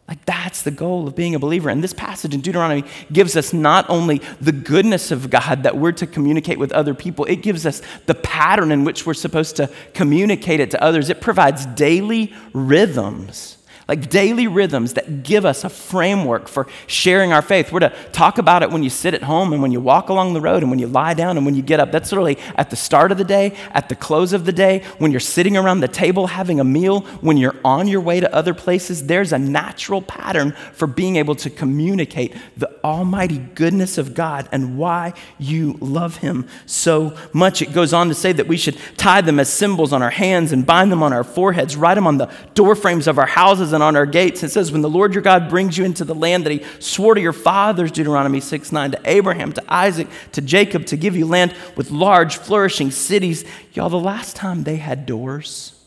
Like, 0.07 0.25
that's 0.25 0.63
the 0.63 0.71
goal 0.71 1.07
of 1.07 1.15
being 1.15 1.33
a 1.33 1.39
believer. 1.39 1.69
And 1.69 1.83
this 1.83 1.93
passage 1.93 2.33
in 2.33 2.41
Deuteronomy 2.41 2.83
gives 3.11 3.37
us 3.37 3.53
not 3.53 3.89
only 3.89 4.21
the 4.41 4.51
goodness 4.51 5.11
of 5.11 5.29
God 5.29 5.63
that 5.63 5.77
we're 5.77 5.93
to 5.93 6.05
communicate 6.05 6.59
with 6.59 6.73
other 6.73 6.93
people, 6.93 7.25
it 7.25 7.37
gives 7.37 7.65
us 7.65 7.81
the 8.05 8.13
pattern 8.13 8.71
in 8.71 8.83
which 8.83 9.05
we're 9.05 9.13
supposed 9.13 9.55
to 9.55 9.71
communicate 9.93 10.59
it 10.59 10.71
to 10.71 10.83
others. 10.83 11.09
It 11.09 11.21
provides 11.21 11.65
daily 11.67 12.33
rhythms 12.51 13.62
like 13.93 14.09
daily 14.09 14.47
rhythms 14.47 14.93
that 14.93 15.21
give 15.21 15.45
us 15.45 15.63
a 15.63 15.69
framework 15.69 16.47
for 16.47 16.65
sharing 16.87 17.31
our 17.31 17.43
faith. 17.43 17.71
We're 17.71 17.81
to 17.81 17.93
talk 18.11 18.39
about 18.39 18.63
it 18.63 18.71
when 18.71 18.81
you 18.81 18.89
sit 18.89 19.13
at 19.13 19.21
home 19.21 19.53
and 19.53 19.61
when 19.61 19.71
you 19.71 19.79
walk 19.79 20.09
along 20.09 20.33
the 20.33 20.41
road 20.41 20.63
and 20.63 20.71
when 20.71 20.79
you 20.79 20.87
lie 20.87 21.13
down 21.13 21.37
and 21.37 21.45
when 21.45 21.53
you 21.53 21.61
get 21.61 21.79
up. 21.79 21.91
That's 21.91 22.11
literally 22.11 22.39
at 22.55 22.71
the 22.71 22.75
start 22.75 23.11
of 23.11 23.19
the 23.19 23.23
day, 23.23 23.55
at 23.69 23.89
the 23.89 23.95
close 23.95 24.33
of 24.33 24.45
the 24.45 24.51
day, 24.51 24.83
when 24.97 25.11
you're 25.11 25.19
sitting 25.19 25.55
around 25.55 25.81
the 25.81 25.87
table 25.87 26.25
having 26.25 26.59
a 26.59 26.63
meal, 26.63 27.01
when 27.21 27.37
you're 27.37 27.55
on 27.63 27.87
your 27.87 28.01
way 28.01 28.19
to 28.19 28.33
other 28.33 28.55
places. 28.55 29.05
There's 29.05 29.31
a 29.31 29.37
natural 29.37 30.01
pattern 30.01 30.53
for 30.73 30.87
being 30.87 31.17
able 31.17 31.35
to 31.35 31.51
communicate 31.51 32.35
the 32.57 32.83
almighty 32.83 33.37
goodness 33.37 33.99
of 33.99 34.15
God 34.15 34.49
and 34.51 34.75
why 34.75 35.13
you 35.37 35.77
love 35.79 36.17
Him 36.17 36.47
so 36.65 37.15
much. 37.31 37.61
It 37.61 37.73
goes 37.73 37.93
on 37.93 38.07
to 38.07 38.15
say 38.15 38.31
that 38.31 38.47
we 38.47 38.57
should 38.57 38.77
tie 38.97 39.21
them 39.21 39.39
as 39.39 39.53
symbols 39.53 39.93
on 39.93 40.01
our 40.01 40.09
hands 40.09 40.51
and 40.51 40.65
bind 40.65 40.91
them 40.91 41.03
on 41.03 41.13
our 41.13 41.23
foreheads, 41.23 41.75
write 41.75 41.93
them 41.93 42.07
on 42.07 42.17
the 42.17 42.31
door 42.55 42.75
frames 42.75 43.07
of 43.07 43.19
our 43.19 43.27
houses 43.27 43.71
and 43.71 43.82
on 43.83 43.95
our 43.95 44.05
gates. 44.07 44.41
It 44.41 44.49
says, 44.49 44.71
When 44.71 44.81
the 44.81 44.89
Lord 44.89 45.13
your 45.13 45.21
God 45.21 45.49
brings 45.49 45.77
you 45.77 45.85
into 45.85 46.03
the 46.03 46.15
land 46.15 46.45
that 46.45 46.51
he 46.51 46.65
swore 46.79 47.13
to 47.13 47.21
your 47.21 47.33
fathers, 47.33 47.91
Deuteronomy 47.91 48.39
6 48.39 48.71
9, 48.71 48.91
to 48.91 49.01
Abraham, 49.05 49.53
to 49.53 49.63
Isaac, 49.67 50.07
to 50.31 50.41
Jacob, 50.41 50.85
to 50.87 50.97
give 50.97 51.15
you 51.15 51.27
land 51.27 51.53
with 51.75 51.91
large, 51.91 52.37
flourishing 52.37 52.89
cities. 52.89 53.45
Y'all, 53.73 53.89
the 53.89 53.99
last 53.99 54.35
time 54.35 54.63
they 54.63 54.77
had 54.77 55.05
doors, 55.05 55.79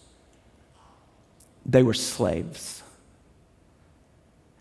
they 1.64 1.82
were 1.82 1.94
slaves. 1.94 2.82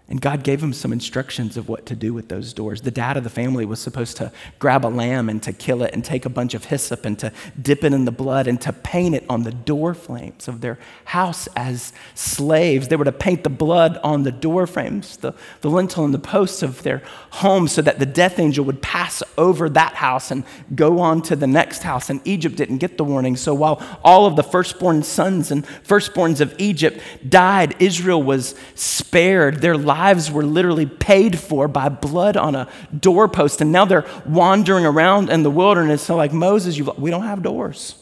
And 0.08 0.22
God 0.22 0.44
gave 0.44 0.62
him 0.62 0.72
some 0.72 0.94
instructions 0.94 1.58
of 1.58 1.68
what 1.68 1.88
to 1.88 1.96
do 1.96 2.14
with 2.14 2.30
those 2.30 2.54
doors. 2.54 2.82
The 2.82 2.92
dad 2.92 3.18
of 3.18 3.24
the 3.24 3.30
family 3.30 3.66
was 3.66 3.80
supposed 3.80 4.18
to 4.18 4.32
grab 4.60 4.86
a 4.86 4.88
lamb 4.88 5.30
and 5.30 5.42
to 5.42 5.52
kill 5.52 5.82
it 5.82 5.96
and 5.96 6.06
take 6.06 6.28
a 6.28 6.30
bunch 6.30 6.54
of 6.54 6.66
hyssop 6.66 7.06
and 7.06 7.18
to 7.18 7.32
dip 7.60 7.84
it 7.84 7.92
in 7.92 8.06
the 8.06 8.12
blood 8.12 8.46
and 8.46 8.62
to 8.62 8.72
paint 8.72 9.16
it 9.16 9.26
on 9.28 9.42
the 9.42 9.52
door 9.52 9.96
frames 9.96 10.48
of 10.48 10.62
their 10.62 10.78
house 11.06 11.48
as 11.56 11.92
slaves. 12.14 12.88
They 12.88 12.98
were 12.98 13.06
to 13.06 13.12
paint 13.12 13.44
the 13.44 13.50
blood 13.50 13.98
on 14.04 14.22
the 14.22 14.32
door 14.32 14.68
frames, 14.68 15.18
the, 15.18 15.34
the 15.62 15.72
lintel 15.72 16.06
and 16.06 16.14
the 16.14 16.20
posts 16.20 16.62
of 16.62 16.84
their 16.84 17.02
home 17.32 17.68
so 17.68 17.82
that 17.82 17.98
the 17.98 18.06
death 18.06 18.38
angel 18.38 18.64
would 18.66 18.84
pass 18.84 19.24
over 19.40 19.70
that 19.70 19.96
house 19.96 20.30
and 20.30 20.44
go 20.76 21.00
on 21.00 21.24
to 21.24 21.36
the 21.36 21.48
next 21.48 21.82
house. 21.82 22.12
And 22.12 22.22
Egypt 22.26 22.58
didn't 22.58 22.78
get 22.78 23.00
the 23.00 23.04
warning. 23.04 23.36
So 23.36 23.56
while 23.56 23.82
all 24.04 24.28
of 24.28 24.36
the 24.36 24.44
firstborn 24.44 25.02
sons 25.02 25.50
and 25.50 25.66
firstborns 25.66 26.42
of 26.42 26.54
Egypt 26.60 27.02
died, 27.28 27.76
Israel 27.80 28.22
was 28.22 28.54
spared. 28.76 29.62
Their 29.62 29.76
lives 29.76 29.95
lives 29.98 30.30
were 30.30 30.44
literally 30.44 30.86
paid 30.86 31.40
for 31.40 31.68
by 31.68 31.88
blood 31.88 32.36
on 32.36 32.54
a 32.54 32.68
doorpost. 32.98 33.62
And 33.62 33.72
now 33.72 33.86
they're 33.86 34.06
wandering 34.26 34.86
around 34.86 35.30
in 35.30 35.44
the 35.44 35.50
wilderness. 35.50 36.02
So, 36.02 36.16
like 36.16 36.34
Moses, 36.34 36.80
we 36.98 37.10
don't 37.10 37.24
have 37.24 37.42
doors. 37.42 37.96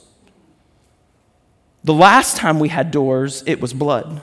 The 1.83 1.93
last 1.93 2.37
time 2.37 2.59
we 2.59 2.69
had 2.69 2.89
doors, 2.91 3.43
it 3.45 3.61
was 3.61 3.73
blood. 3.73 4.21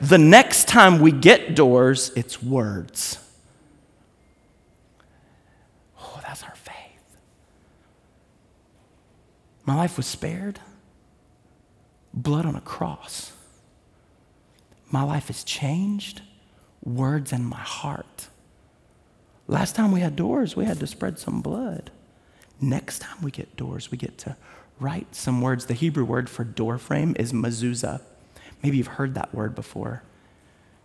The 0.00 0.18
next 0.18 0.68
time 0.68 1.00
we 1.00 1.10
get 1.10 1.54
doors, 1.54 2.10
it's 2.14 2.42
words. 2.42 3.18
Oh, 6.00 6.20
that's 6.22 6.42
our 6.42 6.54
faith. 6.54 7.16
My 9.64 9.74
life 9.74 9.96
was 9.96 10.06
spared. 10.06 10.60
Blood 12.12 12.44
on 12.44 12.56
a 12.56 12.60
cross. 12.60 13.32
My 14.90 15.02
life 15.02 15.30
is 15.30 15.44
changed 15.44 16.22
words 16.82 17.32
in 17.32 17.44
my 17.44 17.56
heart. 17.56 18.28
Last 19.46 19.74
time 19.74 19.92
we 19.92 20.00
had 20.00 20.16
doors, 20.16 20.56
we 20.56 20.64
had 20.64 20.80
to 20.80 20.86
spread 20.86 21.18
some 21.18 21.40
blood. 21.40 21.90
Next 22.60 23.00
time 23.00 23.22
we 23.22 23.30
get 23.30 23.56
doors, 23.56 23.90
we 23.90 23.98
get 23.98 24.18
to 24.18 24.36
write 24.80 25.14
some 25.14 25.40
words. 25.40 25.66
The 25.66 25.74
Hebrew 25.74 26.04
word 26.04 26.28
for 26.28 26.44
door 26.44 26.78
frame 26.78 27.16
is 27.18 27.32
mezuzah. 27.32 28.00
Maybe 28.62 28.76
you've 28.76 28.86
heard 28.86 29.14
that 29.14 29.34
word 29.34 29.54
before. 29.54 30.02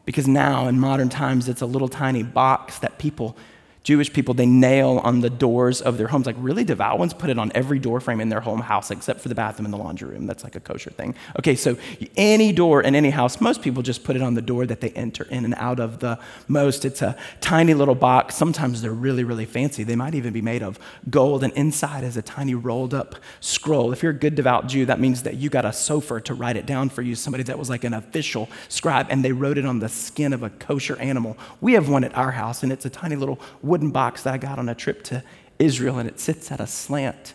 Because 0.06 0.28
now, 0.28 0.68
in 0.68 0.80
modern 0.80 1.10
times, 1.10 1.48
it's 1.48 1.62
a 1.62 1.66
little 1.66 1.88
tiny 1.88 2.24
box 2.24 2.80
that 2.80 2.98
people 2.98 3.38
Jewish 3.84 4.14
people, 4.14 4.34
they 4.34 4.46
nail 4.46 5.02
on 5.04 5.20
the 5.20 5.30
doors 5.30 5.82
of 5.82 5.98
their 5.98 6.08
homes. 6.08 6.26
Like, 6.26 6.38
really 6.40 6.64
devout 6.64 7.00
ones 7.00 7.14
put 7.14 7.30
it 7.30 7.38
on 7.38 7.52
every 7.54 7.80
door 7.80 8.00
frame 8.00 8.22
in 8.22 8.30
their 8.30 8.40
home 8.40 8.62
house 8.62 8.92
except 8.92 9.20
for 9.20 9.28
the 9.28 9.36
bathroom 9.36 9.66
and 9.66 9.74
the 9.74 9.78
laundry 9.78 10.10
room. 10.10 10.26
That's 10.26 10.44
like 10.44 10.56
a 10.56 10.62
kosher 10.62 10.90
thing. 10.90 11.16
Okay, 11.38 11.56
so 11.56 11.78
any 12.16 12.54
door 12.54 12.82
in 12.82 12.96
any 12.96 13.10
house, 13.10 13.42
most 13.42 13.62
people 13.62 13.84
just 13.84 14.04
put 14.04 14.16
it 14.16 14.22
on 14.22 14.36
the 14.36 14.42
door 14.42 14.66
that 14.66 14.80
they 14.80 14.92
enter 14.92 15.26
in 15.26 15.44
and 15.44 15.54
out 15.56 15.82
of 15.82 16.00
the 16.00 16.18
most. 16.48 16.86
It's 16.86 17.02
a 17.02 17.18
tiny 17.42 17.74
little 17.74 17.96
box. 17.96 18.36
Sometimes 18.36 18.82
they're 18.82 18.92
really, 18.92 19.26
really 19.26 19.46
fancy. 19.46 19.84
They 19.84 19.98
might 19.98 20.16
even 20.16 20.32
be 20.32 20.42
made 20.42 20.64
of 20.64 20.80
gold, 21.10 21.44
and 21.44 21.52
inside 21.54 22.06
is 22.06 22.16
a 22.16 22.22
tiny 22.22 22.56
rolled 22.56 22.94
up 22.94 23.16
scroll. 23.42 23.92
If 23.92 24.02
you're 24.02 24.14
a 24.14 24.16
good 24.16 24.36
devout 24.36 24.68
Jew, 24.68 24.86
that 24.86 25.00
means 25.00 25.24
that 25.24 25.36
you 25.36 25.50
got 25.50 25.66
a 25.66 25.70
sofer 25.70 26.24
to 26.24 26.34
write 26.34 26.56
it 26.56 26.66
down 26.66 26.88
for 26.90 27.02
you, 27.02 27.16
somebody 27.16 27.44
that 27.44 27.60
was 27.60 27.70
like 27.70 27.84
an 27.84 27.94
official 27.94 28.50
scribe, 28.70 29.08
and 29.10 29.26
they 29.26 29.34
wrote 29.34 29.58
it 29.58 29.66
on 29.66 29.80
the 29.80 29.90
skin 29.90 30.32
of 30.32 30.42
a 30.42 30.50
kosher 30.50 30.98
animal. 31.00 31.38
We 31.60 31.74
have 31.74 31.90
one 31.90 32.06
at 32.06 32.16
our 32.16 32.32
house, 32.32 32.64
and 32.64 32.72
it's 32.72 32.86
a 32.86 32.90
tiny 32.90 33.18
little 33.18 33.40
wooden 33.74 33.90
box 33.90 34.22
that 34.22 34.36
I 34.36 34.38
got 34.38 34.60
on 34.60 34.70
a 34.70 34.76
trip 34.76 35.02
to 35.06 35.24
Israel, 35.58 35.98
and 35.98 36.08
it 36.08 36.20
sits 36.20 36.52
at 36.52 36.60
a 36.60 36.68
slant 36.68 37.34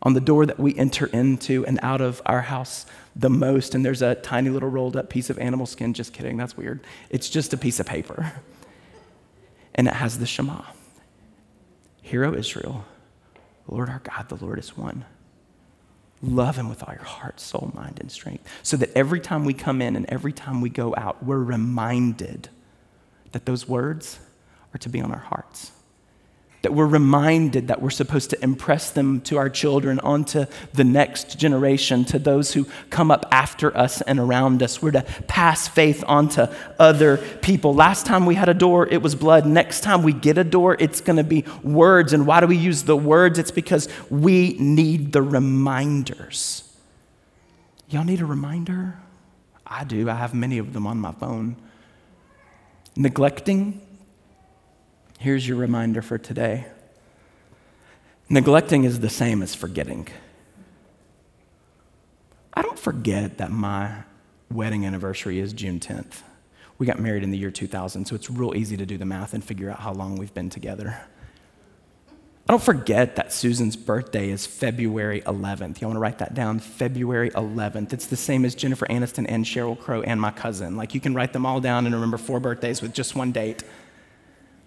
on 0.00 0.14
the 0.14 0.22
door 0.22 0.46
that 0.46 0.58
we 0.58 0.74
enter 0.74 1.04
into 1.04 1.66
and 1.66 1.78
out 1.82 2.00
of 2.00 2.22
our 2.24 2.40
house 2.40 2.86
the 3.14 3.28
most. 3.28 3.74
And 3.74 3.84
there's 3.84 4.00
a 4.00 4.14
tiny 4.14 4.48
little 4.48 4.70
rolled 4.70 4.96
up 4.96 5.10
piece 5.10 5.28
of 5.28 5.38
animal 5.38 5.66
skin. 5.66 5.92
Just 5.92 6.14
kidding, 6.14 6.38
that's 6.38 6.56
weird. 6.56 6.80
It's 7.10 7.28
just 7.28 7.52
a 7.52 7.58
piece 7.58 7.78
of 7.78 7.86
paper. 7.86 8.32
And 9.78 9.88
it 9.88 9.92
has 9.92 10.18
the 10.18 10.24
Shema 10.24 10.62
Hear, 12.00 12.24
O 12.24 12.32
Israel, 12.32 12.86
Lord 13.68 13.90
our 13.90 13.98
God, 14.02 14.30
the 14.30 14.42
Lord 14.42 14.58
is 14.58 14.74
one. 14.74 15.04
Love 16.22 16.56
him 16.56 16.70
with 16.70 16.82
all 16.82 16.94
your 16.94 17.04
heart, 17.04 17.38
soul, 17.38 17.70
mind, 17.74 17.98
and 18.00 18.10
strength. 18.10 18.48
So 18.62 18.78
that 18.78 18.90
every 18.96 19.20
time 19.20 19.44
we 19.44 19.52
come 19.52 19.82
in 19.82 19.94
and 19.94 20.06
every 20.06 20.32
time 20.32 20.62
we 20.62 20.70
go 20.70 20.94
out, 20.96 21.22
we're 21.22 21.42
reminded 21.42 22.48
that 23.32 23.44
those 23.44 23.68
words 23.68 24.18
are 24.76 24.78
to 24.78 24.88
be 24.90 25.00
on 25.00 25.10
our 25.10 25.18
hearts. 25.18 25.72
That 26.62 26.74
we're 26.74 26.86
reminded 26.86 27.68
that 27.68 27.80
we're 27.80 27.90
supposed 27.90 28.30
to 28.30 28.42
impress 28.42 28.90
them 28.90 29.20
to 29.22 29.38
our 29.38 29.48
children, 29.48 30.00
onto 30.00 30.46
the 30.74 30.84
next 30.84 31.38
generation, 31.38 32.04
to 32.06 32.18
those 32.18 32.52
who 32.52 32.66
come 32.90 33.10
up 33.10 33.24
after 33.30 33.74
us 33.76 34.02
and 34.02 34.18
around 34.18 34.62
us. 34.62 34.82
We're 34.82 34.90
to 34.90 35.02
pass 35.28 35.68
faith 35.68 36.04
onto 36.06 36.46
other 36.78 37.18
people. 37.40 37.74
Last 37.74 38.04
time 38.04 38.26
we 38.26 38.34
had 38.34 38.48
a 38.48 38.54
door, 38.54 38.86
it 38.86 39.00
was 39.00 39.14
blood. 39.14 39.46
Next 39.46 39.82
time 39.82 40.02
we 40.02 40.12
get 40.12 40.38
a 40.38 40.44
door, 40.44 40.76
it's 40.78 41.00
going 41.00 41.18
to 41.18 41.24
be 41.24 41.44
words. 41.62 42.12
And 42.12 42.26
why 42.26 42.40
do 42.40 42.46
we 42.46 42.56
use 42.56 42.82
the 42.82 42.96
words? 42.96 43.38
It's 43.38 43.52
because 43.52 43.88
we 44.10 44.56
need 44.58 45.12
the 45.12 45.22
reminders. 45.22 46.64
Y'all 47.88 48.04
need 48.04 48.20
a 48.20 48.26
reminder? 48.26 48.98
I 49.64 49.84
do. 49.84 50.10
I 50.10 50.14
have 50.14 50.34
many 50.34 50.58
of 50.58 50.72
them 50.72 50.86
on 50.86 50.98
my 50.98 51.12
phone. 51.12 51.56
Neglecting 52.96 53.85
Here's 55.18 55.48
your 55.48 55.56
reminder 55.56 56.02
for 56.02 56.18
today 56.18 56.66
neglecting 58.28 58.84
is 58.84 59.00
the 59.00 59.08
same 59.08 59.42
as 59.42 59.54
forgetting. 59.54 60.08
I 62.52 62.62
don't 62.62 62.78
forget 62.78 63.38
that 63.38 63.50
my 63.50 64.02
wedding 64.50 64.84
anniversary 64.84 65.38
is 65.38 65.52
June 65.52 65.80
10th. 65.80 66.22
We 66.78 66.86
got 66.86 66.98
married 66.98 67.22
in 67.22 67.30
the 67.30 67.38
year 67.38 67.50
2000, 67.50 68.04
so 68.04 68.14
it's 68.14 68.30
real 68.30 68.54
easy 68.54 68.76
to 68.76 68.84
do 68.84 68.98
the 68.98 69.04
math 69.04 69.32
and 69.32 69.42
figure 69.42 69.70
out 69.70 69.80
how 69.80 69.92
long 69.92 70.16
we've 70.16 70.34
been 70.34 70.50
together. 70.50 71.00
I 72.48 72.52
don't 72.52 72.62
forget 72.62 73.16
that 73.16 73.32
Susan's 73.32 73.74
birthday 73.74 74.30
is 74.30 74.46
February 74.46 75.20
11th. 75.22 75.80
You 75.80 75.88
want 75.88 75.96
to 75.96 76.00
write 76.00 76.18
that 76.18 76.34
down? 76.34 76.60
February 76.60 77.30
11th. 77.30 77.92
It's 77.92 78.06
the 78.06 78.16
same 78.16 78.44
as 78.44 78.54
Jennifer 78.54 78.86
Aniston 78.86 79.26
and 79.28 79.44
Sheryl 79.44 79.78
Crow 79.78 80.02
and 80.02 80.20
my 80.20 80.30
cousin. 80.30 80.76
Like 80.76 80.94
you 80.94 81.00
can 81.00 81.14
write 81.14 81.32
them 81.32 81.44
all 81.44 81.60
down 81.60 81.86
and 81.86 81.94
remember 81.94 82.18
four 82.18 82.38
birthdays 82.38 82.82
with 82.82 82.92
just 82.92 83.16
one 83.16 83.32
date. 83.32 83.64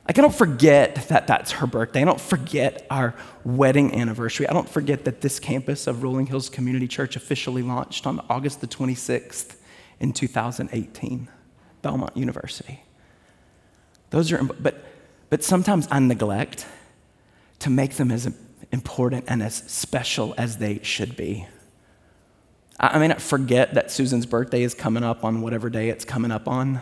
I 0.06 0.12
don't 0.12 0.34
forget 0.34 0.96
that 1.10 1.28
that's 1.28 1.52
her 1.52 1.68
birthday. 1.68 2.02
I 2.02 2.06
don't 2.06 2.20
forget 2.20 2.88
our 2.90 3.14
wedding 3.44 3.94
anniversary. 3.94 4.48
I 4.48 4.54
don't 4.54 4.68
forget 4.68 5.06
that 5.06 5.22
this 5.22 5.40
campus 5.40 5.86
of 5.86 6.02
Rolling 6.02 6.26
Hills 6.26 6.50
Community 6.50 6.88
Church 6.88 7.16
officially 7.16 7.62
launched 7.62 8.08
on 8.08 8.20
August 8.30 8.62
the 8.62 8.68
26th 8.68 9.56
in 10.00 10.12
2018, 10.12 11.30
Belmont 11.82 12.18
University. 12.18 12.84
Those 14.10 14.32
are, 14.32 14.44
but, 14.44 14.84
but 15.30 15.44
sometimes 15.44 15.88
I 15.92 16.00
neglect 16.00 16.66
to 17.60 17.70
make 17.70 17.96
them 17.96 18.12
as 18.12 18.32
important 18.72 19.26
and 19.28 19.44
as 19.44 19.56
special 19.56 20.34
as 20.38 20.58
they 20.58 20.80
should 20.82 21.16
be. 21.16 21.46
I 22.80 22.98
may 22.98 23.10
not 23.10 23.22
forget 23.22 23.74
that 23.74 23.92
Susan's 23.92 24.26
birthday 24.26 24.64
is 24.64 24.74
coming 24.74 25.04
up 25.04 25.24
on 25.24 25.42
whatever 25.42 25.70
day 25.70 25.90
it's 25.90 26.06
coming 26.06 26.32
up 26.32 26.48
on, 26.48 26.82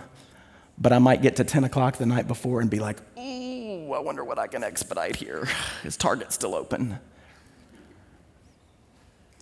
but 0.77 0.93
I 0.93 0.99
might 0.99 1.21
get 1.21 1.37
to 1.37 1.43
10 1.43 1.63
o'clock 1.63 1.97
the 1.97 2.05
night 2.05 2.27
before 2.27 2.61
and 2.61 2.69
be 2.69 2.79
like, 2.79 2.97
ooh, 3.17 3.93
I 3.93 3.99
wonder 3.99 4.23
what 4.23 4.37
I 4.37 4.47
can 4.47 4.63
expedite 4.63 5.15
here. 5.15 5.47
Is 5.83 5.97
Target 5.97 6.31
still 6.31 6.53
open? 6.53 6.99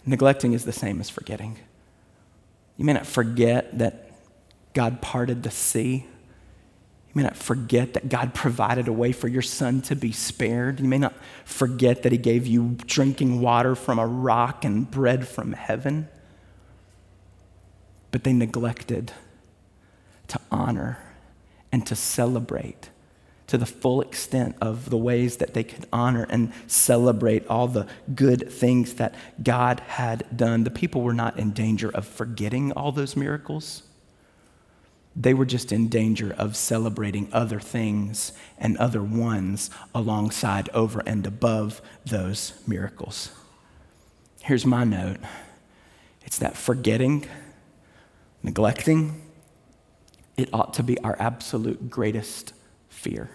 Neglecting 0.06 0.54
is 0.54 0.66
the 0.66 0.72
same 0.72 1.02
as 1.02 1.10
forgetting. 1.10 1.58
You 2.78 2.86
may 2.86 2.94
not 2.94 3.06
forget 3.06 3.78
that 3.80 4.12
God 4.74 5.02
parted 5.02 5.44
the 5.44 5.52
sea. 5.52 6.06
You 7.08 7.12
may 7.14 7.24
not 7.24 7.36
forget 7.36 7.94
that 7.94 8.08
God 8.08 8.34
provided 8.34 8.88
a 8.88 8.94
way 8.94 9.12
for 9.12 9.28
your 9.28 9.42
son 9.42 9.82
to 9.84 9.96
be 9.96 10.12
spared. 10.12 10.80
You 10.80 10.88
may 10.88 10.98
not 11.00 11.14
forget 11.44 12.04
that 12.04 12.12
he 12.12 12.18
gave 12.18 12.46
you 12.46 12.78
drinking 12.86 13.42
water 13.42 13.76
from 13.76 14.00
a 14.00 14.06
rock 14.06 14.64
and 14.64 14.90
bread 14.90 15.28
from 15.28 15.54
heaven. 15.54 16.08
But 18.12 18.24
they 18.24 18.34
neglected 18.34 19.12
to 20.28 20.40
honor 20.52 21.00
and 21.76 21.86
to 21.86 21.94
celebrate 21.94 22.90
to 23.48 23.58
the 23.58 23.66
full 23.66 24.00
extent 24.00 24.56
of 24.62 24.90
the 24.90 24.96
ways 24.96 25.36
that 25.38 25.54
they 25.54 25.62
could 25.66 25.86
honor 25.92 26.26
and 26.30 26.54
celebrate 26.68 27.46
all 27.48 27.68
the 27.68 27.86
good 28.16 28.50
things 28.50 28.94
that 28.94 29.14
God 29.44 29.82
had 29.82 30.26
done. 30.34 30.64
The 30.64 30.72
people 30.72 31.02
were 31.02 31.14
not 31.14 31.38
in 31.38 31.52
danger 31.52 31.90
of 31.90 32.08
forgetting 32.08 32.72
all 32.72 32.94
those 32.94 33.18
miracles. 33.18 33.84
They 35.18 35.34
were 35.34 35.46
just 35.46 35.74
in 35.74 35.90
danger 35.90 36.34
of 36.38 36.56
celebrating 36.56 37.28
other 37.34 37.60
things 37.60 38.32
and 38.58 38.78
other 38.78 39.04
ones 39.04 39.70
alongside, 39.94 40.70
over, 40.70 41.04
and 41.06 41.28
above 41.28 41.82
those 42.06 42.54
miracles. 42.66 43.32
Here's 44.44 44.66
my 44.66 44.86
note 44.86 45.18
it's 46.24 46.38
that 46.38 46.56
forgetting, 46.56 47.28
neglecting, 48.42 49.25
it 50.38 50.50
ought 50.54 50.74
to 50.76 50.84
be 50.84 51.00
our 51.00 51.16
absolute 51.20 51.90
greatest 51.90 52.54
fear. 52.90 53.30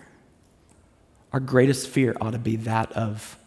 Our 1.33 1.41
greatest 1.41 1.89
fear 1.89 2.17
ought 2.21 2.33
to 2.33 2.39
be 2.39 2.57
that 2.57 2.93
of 2.93 3.39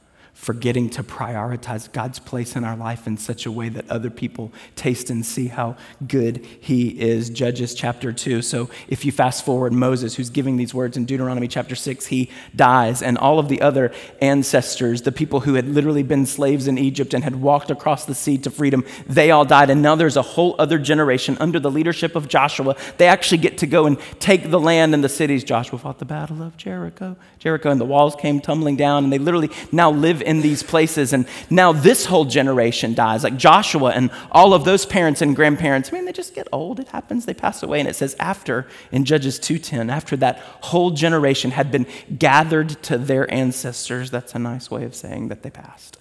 forgetting 0.43 0.89
to 0.89 1.03
prioritize 1.03 1.89
God's 1.91 2.19
place 2.19 2.56
in 2.56 2.65
our 2.65 2.75
life 2.75 3.08
in 3.08 3.17
such 3.17 3.45
a 3.45 3.51
way 3.51 3.69
that 3.69 3.89
other 3.89 4.10
people 4.10 4.51
taste 4.75 5.10
and 5.10 5.25
see 5.25 5.47
how 5.47 5.77
good 6.06 6.45
He 6.60 6.89
is. 6.89 7.29
Judges 7.29 7.73
chapter 7.73 8.12
2. 8.12 8.41
So 8.41 8.69
if 8.89 9.06
you 9.06 9.13
fast 9.13 9.45
forward, 9.45 9.71
Moses, 9.71 10.15
who's 10.15 10.29
giving 10.29 10.58
these 10.58 10.73
words 10.73 10.97
in 10.97 11.06
Deuteronomy 11.06 11.47
chapter 11.47 11.75
6, 11.75 12.08
he 12.08 12.29
dies. 12.53 13.01
And 13.01 13.17
all 13.17 13.39
of 13.39 13.47
the 13.47 13.62
other 13.62 13.93
ancestors, 14.21 15.03
the 15.03 15.13
people 15.13 15.39
who 15.39 15.53
had 15.53 15.69
literally 15.69 16.03
been 16.03 16.25
slaves 16.25 16.67
in 16.67 16.77
Egypt 16.77 17.13
and 17.13 17.23
had 17.23 17.38
walked 17.38 17.71
across 17.71 18.03
the 18.03 18.13
sea 18.13 18.38
to 18.39 18.51
freedom, 18.51 18.84
they 19.08 19.32
all 19.32 19.45
died. 19.45 19.69
And 19.69 19.82
now 19.82 19.95
there's 19.95 20.17
a 20.17 20.21
whole 20.21 20.56
other 20.60 20.77
generation 20.77 21.38
under 21.39 21.60
the 21.60 21.71
leadership 21.71 22.17
of 22.17 22.27
Joshua. 22.27 22.75
They 22.97 23.08
actually 23.08 23.38
get 23.38 23.60
to 23.60 23.67
go 23.67 23.86
and 23.86 23.97
take 24.19 24.51
the 24.51 24.60
land 24.60 24.93
and 24.93 25.03
the 25.03 25.10
cities. 25.10 25.45
Joshua 25.45 25.79
fought 25.79 25.99
the 25.99 26.06
battle 26.06 26.41
of 26.41 26.58
Jericho. 26.58 27.15
Jericho, 27.39 27.69
and 27.69 27.79
the 27.79 27.86
walls 27.86 28.15
came 28.15 28.41
tumbling 28.41 28.75
down, 28.75 29.06
and 29.06 29.13
they 29.13 29.19
literally 29.19 29.49
now 29.71 29.89
live 29.89 30.21
in 30.21 30.33
these 30.41 30.63
places. 30.63 31.13
And 31.13 31.28
now 31.50 31.72
this 31.72 32.06
whole 32.06 32.26
generation 32.26 32.93
dies. 32.93 33.24
Like 33.24 33.38
Joshua 33.38 33.91
and 33.91 34.10
all 34.32 34.54
of 34.54 34.65
those 34.65 34.86
parents 34.86 35.22
and 35.22 35.36
grandparents, 35.36 35.89
I 35.89 35.93
mean, 35.93 36.06
they 36.06 36.12
just 36.12 36.36
get 36.36 36.48
old. 36.52 36.80
It 36.80 36.89
happens. 36.89 37.26
They 37.26 37.34
pass 37.34 37.63
away. 37.63 37.80
And 37.80 37.89
it 37.89 37.96
says 37.96 38.15
after, 38.19 38.67
in 38.91 39.06
Judges 39.06 39.39
2.10, 39.39 39.91
after 39.91 40.15
that 40.17 40.39
whole 40.62 40.91
generation 40.91 41.52
had 41.52 41.72
been 41.72 41.86
gathered 42.17 42.69
to 42.84 42.98
their 42.98 43.32
ancestors, 43.34 44.12
that's 44.12 44.36
a 44.36 44.39
nice 44.39 44.72
way 44.72 44.84
of 44.84 44.96
saying 44.96 45.28
that 45.28 45.43
they 45.43 45.50
passed. 45.50 45.98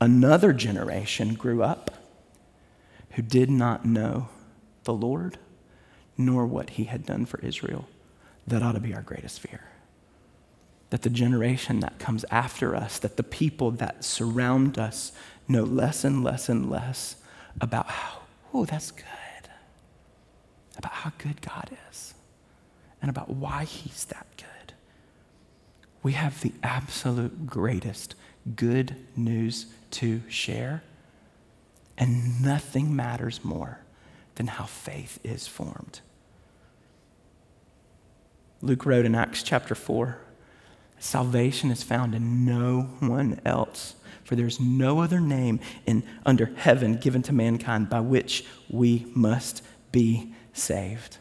Another 0.00 0.52
generation 0.52 1.34
grew 1.34 1.62
up 1.62 1.90
who 3.12 3.22
did 3.22 3.50
not 3.50 3.84
know 3.84 4.28
the 4.84 4.92
Lord 4.94 5.38
nor 6.16 6.46
what 6.46 6.70
he 6.70 6.84
had 6.84 7.06
done 7.06 7.24
for 7.26 7.40
Israel. 7.40 7.88
That 8.46 8.62
ought 8.62 8.72
to 8.72 8.80
be 8.80 8.94
our 8.94 9.02
greatest 9.02 9.40
fear 9.40 9.62
that 10.90 11.02
the 11.02 11.10
generation 11.10 11.80
that 11.80 11.98
comes 11.98 12.24
after 12.30 12.74
us, 12.74 12.98
that 12.98 13.16
the 13.16 13.22
people 13.22 13.70
that 13.72 14.04
surround 14.04 14.78
us 14.78 15.12
know 15.46 15.64
less 15.64 16.04
and 16.04 16.24
less 16.24 16.48
and 16.48 16.70
less 16.70 17.16
about 17.60 17.86
how, 17.88 18.20
oh, 18.54 18.64
that's 18.64 18.90
good, 18.90 19.04
about 20.76 20.92
how 20.92 21.12
good 21.18 21.42
God 21.42 21.70
is, 21.90 22.14
and 23.02 23.10
about 23.10 23.28
why 23.30 23.64
He's 23.64 24.04
that 24.06 24.26
good. 24.36 24.72
We 26.02 26.12
have 26.12 26.40
the 26.40 26.52
absolute 26.62 27.46
greatest 27.46 28.14
good 28.56 28.96
news 29.16 29.66
to 29.92 30.22
share, 30.28 30.82
and 31.98 32.42
nothing 32.42 32.94
matters 32.94 33.44
more 33.44 33.80
than 34.36 34.46
how 34.46 34.64
faith 34.64 35.18
is 35.24 35.46
formed. 35.46 36.00
Luke 38.62 38.86
wrote 38.86 39.04
in 39.04 39.14
Acts 39.14 39.42
chapter 39.42 39.74
4 39.74 40.18
Salvation 40.98 41.70
is 41.70 41.82
found 41.82 42.14
in 42.14 42.44
no 42.44 42.82
one 43.00 43.40
else, 43.44 43.94
for 44.24 44.36
there's 44.36 44.60
no 44.60 45.00
other 45.00 45.20
name 45.20 45.60
in, 45.86 46.02
under 46.26 46.46
heaven 46.56 46.96
given 46.96 47.22
to 47.22 47.32
mankind 47.32 47.88
by 47.88 48.00
which 48.00 48.44
we 48.68 49.06
must 49.14 49.62
be 49.92 50.32
saved. 50.52 51.18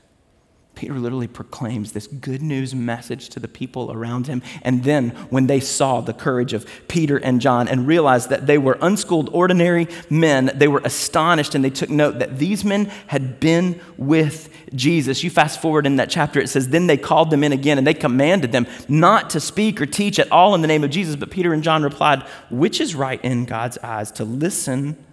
Peter 0.77 0.93
literally 0.93 1.27
proclaims 1.27 1.91
this 1.91 2.05
good 2.05 2.43
news 2.43 2.75
message 2.75 3.29
to 3.29 3.39
the 3.39 3.47
people 3.47 3.91
around 3.91 4.27
him. 4.27 4.43
And 4.61 4.83
then, 4.83 5.09
when 5.31 5.47
they 5.47 5.59
saw 5.59 6.01
the 6.01 6.13
courage 6.13 6.53
of 6.53 6.67
Peter 6.87 7.17
and 7.17 7.41
John 7.41 7.67
and 7.67 7.87
realized 7.87 8.29
that 8.29 8.45
they 8.45 8.59
were 8.59 8.77
unschooled, 8.79 9.31
ordinary 9.33 9.87
men, 10.07 10.51
they 10.53 10.67
were 10.67 10.83
astonished 10.85 11.55
and 11.55 11.65
they 11.65 11.71
took 11.71 11.89
note 11.89 12.19
that 12.19 12.37
these 12.37 12.63
men 12.63 12.91
had 13.07 13.39
been 13.39 13.81
with 13.97 14.53
Jesus. 14.75 15.23
You 15.23 15.31
fast 15.31 15.59
forward 15.59 15.87
in 15.87 15.95
that 15.95 16.11
chapter, 16.11 16.39
it 16.39 16.47
says, 16.47 16.69
Then 16.69 16.85
they 16.85 16.97
called 16.97 17.31
them 17.31 17.43
in 17.43 17.51
again 17.51 17.79
and 17.79 17.87
they 17.87 17.95
commanded 17.95 18.51
them 18.51 18.67
not 18.87 19.31
to 19.31 19.39
speak 19.39 19.81
or 19.81 19.87
teach 19.87 20.19
at 20.19 20.31
all 20.31 20.53
in 20.53 20.61
the 20.61 20.67
name 20.67 20.83
of 20.83 20.91
Jesus. 20.91 21.15
But 21.15 21.31
Peter 21.31 21.53
and 21.53 21.63
John 21.63 21.81
replied, 21.81 22.21
Which 22.51 22.79
is 22.79 22.93
right 22.93 23.19
in 23.25 23.45
God's 23.45 23.79
eyes, 23.79 24.11
to 24.11 24.23
listen, 24.23 25.03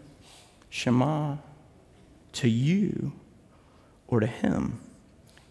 Shema, 0.69 1.37
to 2.35 2.51
you 2.51 3.15
or 4.07 4.21
to 4.21 4.27
him? 4.27 4.81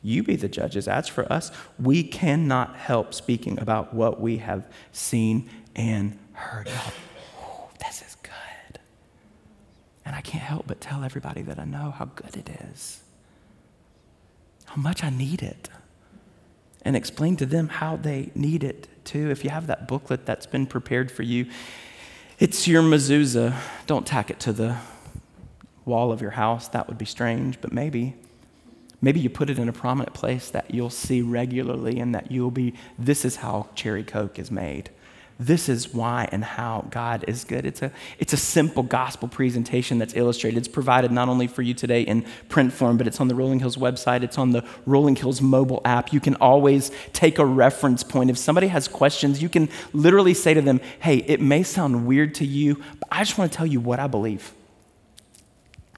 You 0.03 0.21
be 0.21 0.35
the 0.35 0.49
judges. 0.49 0.87
As 0.87 1.07
for 1.07 1.31
us, 1.31 1.51
we 1.79 2.03
cannot 2.03 2.75
help 2.75 3.13
speaking 3.13 3.57
about 3.57 3.93
what 3.93 4.19
we 4.19 4.37
have 4.37 4.69
seen 4.91 5.49
and 5.75 6.19
heard. 6.33 6.69
Oh, 6.69 7.69
this 7.79 8.01
is 8.01 8.15
good. 8.21 8.79
And 10.05 10.13
I 10.13 10.21
can't 10.21 10.43
help 10.43 10.67
but 10.67 10.81
tell 10.81 11.05
everybody 11.05 11.41
that 11.43 11.57
I 11.57 11.63
know 11.63 11.91
how 11.91 12.05
good 12.05 12.35
it 12.35 12.49
is, 12.73 13.01
how 14.65 14.75
much 14.75 15.03
I 15.05 15.09
need 15.09 15.41
it, 15.41 15.69
and 16.81 16.97
explain 16.97 17.37
to 17.37 17.45
them 17.45 17.69
how 17.69 17.95
they 17.95 18.29
need 18.35 18.63
it 18.63 18.89
too. 19.05 19.31
If 19.31 19.45
you 19.45 19.49
have 19.51 19.67
that 19.67 19.87
booklet 19.87 20.25
that's 20.25 20.45
been 20.45 20.65
prepared 20.65 21.09
for 21.09 21.23
you, 21.23 21.47
it's 22.39 22.67
your 22.67 22.83
mezuzah. 22.83 23.55
Don't 23.87 24.05
tack 24.05 24.29
it 24.29 24.41
to 24.41 24.51
the 24.51 24.75
wall 25.85 26.11
of 26.11 26.21
your 26.21 26.31
house. 26.31 26.67
That 26.67 26.89
would 26.89 26.97
be 26.97 27.05
strange, 27.05 27.61
but 27.61 27.71
maybe. 27.71 28.15
Maybe 29.03 29.19
you 29.19 29.29
put 29.29 29.49
it 29.49 29.59
in 29.59 29.67
a 29.67 29.73
prominent 29.73 30.13
place 30.13 30.49
that 30.51 30.73
you'll 30.73 30.89
see 30.89 31.21
regularly 31.21 31.99
and 31.99 32.15
that 32.15 32.31
you'll 32.31 32.51
be, 32.51 32.73
this 32.97 33.25
is 33.25 33.35
how 33.35 33.67
cherry 33.75 34.01
coke 34.01 34.39
is 34.39 34.49
made. 34.49 34.91
This 35.37 35.67
is 35.67 35.93
why 35.93 36.29
and 36.31 36.41
how 36.41 36.87
God 36.89 37.25
is 37.27 37.43
good. 37.43 37.65
It's 37.65 37.81
a, 37.81 37.91
it's 38.17 38.31
a 38.31 38.37
simple 38.37 38.81
gospel 38.81 39.27
presentation 39.27 39.97
that's 39.97 40.15
illustrated. 40.15 40.57
It's 40.57 40.69
provided 40.69 41.11
not 41.11 41.27
only 41.27 41.47
for 41.47 41.61
you 41.61 41.73
today 41.73 42.03
in 42.03 42.25
print 42.47 42.71
form, 42.71 42.95
but 42.95 43.05
it's 43.05 43.19
on 43.19 43.27
the 43.27 43.35
Rolling 43.35 43.59
Hills 43.59 43.75
website. 43.75 44.23
It's 44.23 44.37
on 44.37 44.51
the 44.51 44.63
Rolling 44.85 45.17
Hills 45.17 45.41
mobile 45.41 45.81
app. 45.83 46.13
You 46.13 46.21
can 46.21 46.35
always 46.35 46.89
take 47.11 47.39
a 47.39 47.45
reference 47.45 48.03
point. 48.03 48.29
If 48.29 48.37
somebody 48.37 48.67
has 48.67 48.87
questions, 48.87 49.41
you 49.41 49.49
can 49.49 49.67
literally 49.91 50.33
say 50.33 50.53
to 50.53 50.61
them, 50.61 50.79
hey, 51.01 51.17
it 51.17 51.41
may 51.41 51.63
sound 51.63 52.07
weird 52.07 52.35
to 52.35 52.45
you, 52.45 52.75
but 53.01 53.09
I 53.11 53.19
just 53.19 53.37
want 53.37 53.51
to 53.51 53.57
tell 53.57 53.67
you 53.67 53.81
what 53.81 53.99
I 53.99 54.07
believe 54.07 54.53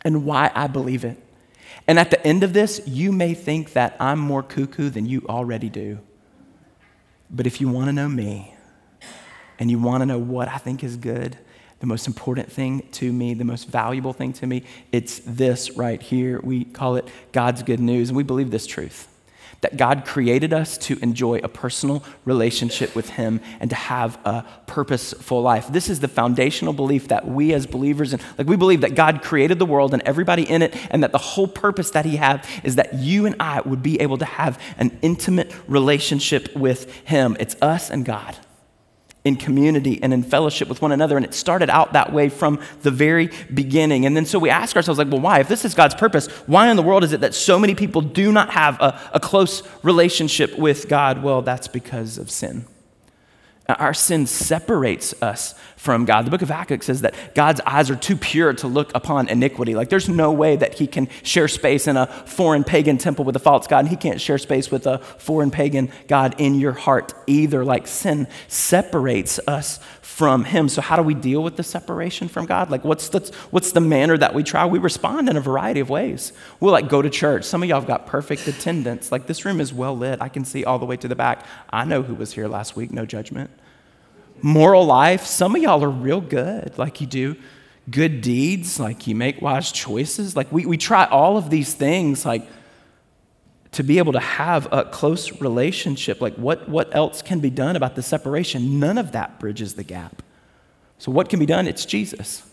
and 0.03 0.25
why 0.25 0.49
I 0.55 0.65
believe 0.65 1.05
it. 1.05 1.21
And 1.87 1.99
at 1.99 2.09
the 2.09 2.25
end 2.25 2.43
of 2.43 2.53
this, 2.53 2.81
you 2.87 3.11
may 3.11 3.33
think 3.33 3.73
that 3.73 3.95
I'm 3.99 4.19
more 4.19 4.41
cuckoo 4.41 4.89
than 4.89 5.05
you 5.05 5.25
already 5.29 5.69
do. 5.69 5.99
But 7.29 7.45
if 7.45 7.61
you 7.61 7.69
want 7.69 7.87
to 7.87 7.93
know 7.93 8.07
me 8.07 8.55
and 9.59 9.69
you 9.69 9.79
want 9.79 10.01
to 10.01 10.05
know 10.05 10.17
what 10.17 10.47
I 10.47 10.57
think 10.57 10.83
is 10.83 10.97
good, 10.97 11.37
the 11.79 11.85
most 11.85 12.07
important 12.07 12.51
thing 12.51 12.87
to 12.93 13.11
me, 13.11 13.33
the 13.33 13.43
most 13.43 13.67
valuable 13.67 14.13
thing 14.13 14.33
to 14.33 14.47
me, 14.47 14.63
it's 14.91 15.19
this 15.19 15.71
right 15.71 16.01
here. 16.01 16.39
We 16.43 16.63
call 16.63 16.95
it 16.95 17.07
God's 17.31 17.63
good 17.63 17.79
news, 17.79 18.09
and 18.09 18.17
we 18.17 18.23
believe 18.23 18.49
this 18.51 18.65
truth 18.65 19.07
that 19.65 19.77
God 19.77 20.05
created 20.05 20.53
us 20.53 20.77
to 20.77 20.99
enjoy 21.01 21.39
a 21.39 21.47
personal 21.47 22.03
relationship 22.23 22.95
with 22.95 23.09
Him 23.09 23.41
and 23.59 23.67
to 23.71 23.75
have 23.75 24.19
a 24.23 24.45
purposeful 24.67 25.41
life. 25.41 25.67
This 25.69 25.89
is 25.89 26.01
the 26.01 26.07
foundational 26.07 26.71
belief 26.71 27.07
that 27.07 27.27
we 27.27 27.51
as 27.51 27.65
believers, 27.65 28.13
and 28.13 28.21
like 28.37 28.45
we 28.45 28.57
believe 28.57 28.81
that 28.81 28.93
God 28.93 29.23
created 29.23 29.57
the 29.57 29.65
world 29.65 29.91
and 29.95 30.03
everybody 30.03 30.43
in 30.43 30.61
it, 30.61 30.75
and 30.91 31.01
that 31.01 31.11
the 31.11 31.17
whole 31.17 31.47
purpose 31.47 31.89
that 31.89 32.05
He 32.05 32.17
had 32.17 32.45
is 32.63 32.75
that 32.75 32.93
you 32.93 33.25
and 33.25 33.35
I 33.39 33.61
would 33.61 33.81
be 33.81 33.99
able 34.01 34.19
to 34.19 34.25
have 34.25 34.61
an 34.77 34.95
intimate 35.01 35.51
relationship 35.67 36.55
with 36.55 36.93
Him. 36.99 37.35
It's 37.39 37.55
us 37.59 37.89
and 37.89 38.05
God 38.05 38.37
in 39.25 39.35
community 39.35 40.01
and 40.01 40.13
in 40.13 40.23
fellowship 40.23 40.69
with 40.69 40.81
one 40.81 40.91
another. 40.91 41.17
And 41.17 41.25
it 41.25 41.33
started 41.33 41.69
out 41.69 41.93
that 41.93 42.13
way 42.13 42.29
from 42.29 42.59
the 42.83 42.91
very 42.91 43.31
beginning. 43.53 44.05
And 44.05 44.15
then 44.15 44.25
so 44.25 44.39
we 44.39 44.51
ask 44.51 44.75
ourselves, 44.75 44.99
like, 44.99 45.09
well, 45.09 45.19
why? 45.19 45.39
If 45.39 45.47
this 45.47 45.65
is 45.65 45.73
God's 45.73 45.95
purpose, 45.95 46.27
why 46.47 46.69
in 46.69 46.77
the 46.77 46.83
world 46.83 47.03
is 47.03 47.11
it 47.11 47.21
that 47.21 47.33
so 47.33 47.59
many 47.59 47.73
people 47.73 48.01
do 48.01 48.31
not 48.31 48.51
have 48.51 48.79
a, 48.79 48.99
a 49.13 49.19
close 49.19 49.63
relationship 49.83 50.57
with 50.57 50.87
God? 50.87 51.23
Well, 51.23 51.41
that's 51.41 51.67
because 51.67 52.17
of 52.17 52.29
sin. 52.29 52.65
Our 53.67 53.95
sin 53.95 54.27
separates 54.27 55.19
us 55.23 55.55
from 55.75 56.05
God. 56.05 56.25
The 56.25 56.31
book 56.31 56.43
of 56.43 56.49
Habakkuk 56.49 56.83
says 56.83 57.01
that 57.01 57.15
God's 57.33 57.61
eyes 57.61 57.89
are 57.89 57.95
too 57.95 58.15
pure 58.15 58.53
to 58.53 58.67
look 58.67 58.91
upon 58.93 59.27
iniquity. 59.27 59.73
Like 59.73 59.89
there's 59.89 60.07
no 60.07 60.31
way 60.31 60.55
that 60.55 60.75
he 60.75 60.85
can 60.85 61.07
share 61.23 61.47
space 61.47 61.87
in 61.87 61.97
a 61.97 62.05
foreign 62.07 62.63
pagan 62.63 62.97
temple 62.97 63.25
with 63.25 63.35
a 63.35 63.39
false 63.39 63.65
God, 63.65 63.79
and 63.79 63.89
he 63.89 63.95
can't 63.95 64.21
share 64.21 64.37
space 64.37 64.69
with 64.69 64.85
a 64.85 64.99
foreign 64.99 65.49
pagan 65.49 65.91
God 66.07 66.35
in 66.37 66.55
your 66.55 66.73
heart 66.73 67.13
either. 67.25 67.65
Like 67.65 67.87
sin 67.87 68.27
separates 68.47 69.39
us 69.47 69.79
from 70.01 70.45
him. 70.45 70.69
So 70.69 70.81
how 70.81 70.95
do 70.95 71.01
we 71.01 71.15
deal 71.15 71.43
with 71.43 71.55
the 71.55 71.63
separation 71.63 72.27
from 72.27 72.45
God? 72.45 72.69
Like 72.69 72.83
what's 72.83 73.09
the 73.09 73.19
what's 73.49 73.71
the 73.71 73.81
manner 73.81 74.17
that 74.17 74.35
we 74.35 74.43
try? 74.43 74.65
We 74.65 74.77
respond 74.77 75.27
in 75.27 75.37
a 75.37 75.41
variety 75.41 75.79
of 75.79 75.89
ways. 75.89 76.33
We'll 76.59 76.71
like 76.71 76.87
go 76.87 77.01
to 77.01 77.09
church. 77.09 77.45
Some 77.45 77.63
of 77.63 77.69
y'all 77.69 77.79
have 77.79 77.87
got 77.87 78.05
perfect 78.05 78.47
attendance. 78.47 79.11
Like 79.11 79.25
this 79.25 79.43
room 79.43 79.59
is 79.59 79.73
well 79.73 79.97
lit. 79.97 80.21
I 80.21 80.29
can 80.29 80.45
see 80.45 80.63
all 80.63 80.77
the 80.77 80.85
way 80.85 80.97
to 80.97 81.07
the 81.07 81.15
back. 81.15 81.45
I 81.71 81.83
know 81.83 82.03
who 82.03 82.13
was 82.13 82.33
here 82.33 82.47
last 82.47 82.75
week, 82.75 82.91
no 82.91 83.05
judgment 83.05 83.49
moral 84.45 84.85
life. 84.85 85.25
Some 85.25 85.55
of 85.55 85.61
y'all 85.63 85.83
are 85.83 85.89
real 85.89 86.21
good, 86.21 86.77
like 86.77 87.01
you 87.01 87.07
do 87.07 87.35
good 87.89 88.21
deeds, 88.21 88.79
like 88.79 89.07
you 89.07 89.15
make 89.15 89.41
wise 89.41 89.71
choices. 89.71 90.35
Like 90.35 90.51
we, 90.51 90.67
we 90.67 90.77
try 90.77 91.05
all 91.05 91.35
of 91.35 91.49
these 91.49 91.73
things, 91.73 92.27
like 92.27 92.47
to 93.71 93.81
be 93.81 93.97
able 93.97 94.13
to 94.13 94.19
have 94.19 94.71
a 94.71 94.85
close 94.85 95.41
relationship. 95.41 96.21
Like 96.21 96.35
what, 96.35 96.69
what 96.69 96.95
else 96.95 97.23
can 97.23 97.39
be 97.39 97.49
done 97.49 97.75
about 97.75 97.95
the 97.95 98.03
separation? 98.03 98.79
None 98.79 98.99
of 98.99 99.13
that 99.13 99.39
bridges 99.39 99.73
the 99.73 99.83
gap. 99.83 100.21
So, 100.99 101.11
what 101.11 101.27
can 101.27 101.39
be 101.39 101.47
done? 101.47 101.67
It's 101.67 101.83
Jesus. 101.83 102.43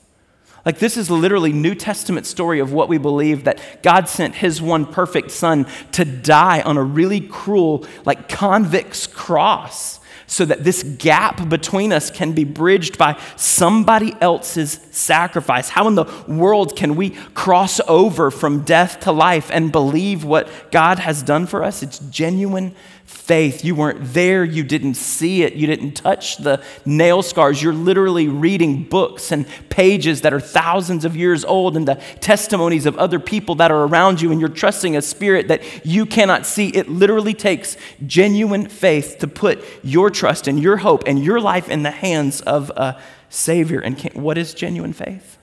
Like, 0.64 0.78
this 0.78 0.96
is 0.96 1.10
literally 1.10 1.52
New 1.52 1.74
Testament 1.74 2.24
story 2.24 2.60
of 2.60 2.72
what 2.72 2.88
we 2.88 2.96
believe 2.96 3.44
that 3.44 3.82
God 3.82 4.08
sent 4.08 4.36
his 4.36 4.62
one 4.62 4.86
perfect 4.86 5.30
son 5.32 5.66
to 5.92 6.04
die 6.04 6.60
on 6.62 6.76
a 6.76 6.82
really 6.82 7.20
cruel, 7.20 7.84
like, 8.04 8.28
convict's 8.28 9.06
cross 9.06 10.00
so 10.26 10.44
that 10.44 10.64
this 10.64 10.82
gap 10.82 11.48
between 11.48 11.92
us 11.92 12.10
can 12.10 12.32
be 12.32 12.44
bridged 12.44 12.98
by 12.98 13.18
somebody 13.36 14.14
else's 14.20 14.80
sacrifice. 14.90 15.68
How 15.68 15.88
in 15.88 15.94
the 15.94 16.04
world 16.26 16.76
can 16.76 16.96
we 16.96 17.10
cross 17.34 17.80
over 17.88 18.30
from 18.30 18.62
death 18.64 19.00
to 19.00 19.12
life 19.12 19.50
and 19.52 19.72
believe 19.72 20.24
what 20.24 20.48
God 20.70 20.98
has 20.98 21.22
done 21.22 21.46
for 21.46 21.62
us? 21.62 21.82
It's 21.82 21.98
genuine 21.98 22.74
faith. 23.12 23.64
You 23.64 23.74
weren't 23.74 24.12
there, 24.14 24.44
you 24.44 24.64
didn't 24.64 24.94
see 24.94 25.42
it, 25.42 25.52
you 25.54 25.66
didn't 25.66 25.92
touch 25.92 26.38
the 26.38 26.62
nail 26.84 27.22
scars. 27.22 27.62
You're 27.62 27.72
literally 27.72 28.26
reading 28.28 28.82
books 28.82 29.30
and 29.30 29.46
pages 29.68 30.22
that 30.22 30.32
are 30.32 30.40
thousands 30.40 31.04
of 31.04 31.16
years 31.16 31.44
old 31.44 31.76
and 31.76 31.86
the 31.86 31.94
testimonies 32.20 32.86
of 32.86 32.96
other 32.98 33.20
people 33.20 33.54
that 33.56 33.70
are 33.70 33.84
around 33.84 34.20
you, 34.20 34.32
and 34.32 34.40
you're 34.40 34.48
trusting 34.48 34.96
a 34.96 35.02
spirit 35.02 35.48
that 35.48 35.86
you 35.86 36.04
cannot 36.04 36.46
see. 36.46 36.68
It 36.68 36.88
literally 36.88 37.34
takes 37.34 37.76
genuine 38.06 38.68
faith 38.68 39.18
to 39.20 39.28
put 39.28 39.62
your 39.84 40.10
trust 40.10 40.48
and 40.48 40.58
your 40.60 40.78
hope 40.78 41.04
and 41.06 41.22
your 41.22 41.40
life 41.40 41.68
in 41.68 41.82
the 41.84 41.90
hands 41.90 42.40
of 42.40 42.70
a 42.70 43.00
Savior. 43.28 43.80
And 43.80 44.00
what 44.14 44.36
is 44.36 44.52
genuine 44.52 44.92
faith? 44.92 45.38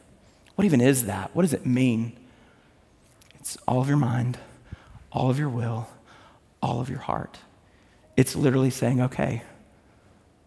What 0.56 0.66
even 0.66 0.82
is 0.82 1.06
that? 1.06 1.34
What 1.34 1.44
does 1.44 1.54
it 1.54 1.66
mean? 1.66 2.12
It's 3.40 3.58
all 3.68 3.80
of 3.80 3.88
your 3.88 3.98
mind, 3.98 4.38
all 5.12 5.30
of 5.30 5.40
your 5.40 5.50
will, 5.50 5.88
all 6.62 6.82
of 6.82 6.90
your 6.90 7.00
heart. 7.00 7.40
It's 8.20 8.36
literally 8.36 8.70
saying, 8.70 9.00
okay, 9.00 9.44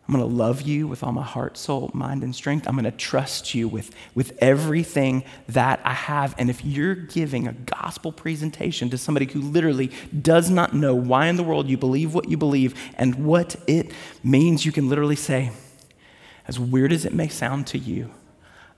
I'm 0.06 0.14
going 0.14 0.28
to 0.28 0.36
love 0.36 0.60
you 0.60 0.86
with 0.86 1.02
all 1.02 1.12
my 1.12 1.22
heart, 1.22 1.56
soul, 1.56 1.90
mind, 1.94 2.22
and 2.22 2.36
strength. 2.36 2.68
I'm 2.68 2.74
going 2.74 2.84
to 2.84 2.90
trust 2.90 3.54
you 3.54 3.66
with, 3.66 3.94
with 4.14 4.36
everything 4.42 5.24
that 5.48 5.80
I 5.82 5.94
have. 5.94 6.34
And 6.36 6.50
if 6.50 6.62
you're 6.66 6.94
giving 6.94 7.48
a 7.48 7.54
gospel 7.54 8.12
presentation 8.12 8.90
to 8.90 8.98
somebody 8.98 9.24
who 9.24 9.40
literally 9.40 9.90
does 10.20 10.50
not 10.50 10.74
know 10.74 10.94
why 10.94 11.28
in 11.28 11.36
the 11.36 11.42
world 11.42 11.66
you 11.66 11.78
believe 11.78 12.12
what 12.12 12.28
you 12.28 12.36
believe 12.36 12.74
and 12.96 13.24
what 13.24 13.56
it 13.66 13.90
means, 14.22 14.66
you 14.66 14.72
can 14.72 14.90
literally 14.90 15.16
say, 15.16 15.50
as 16.46 16.60
weird 16.60 16.92
as 16.92 17.06
it 17.06 17.14
may 17.14 17.28
sound 17.28 17.66
to 17.68 17.78
you, 17.78 18.10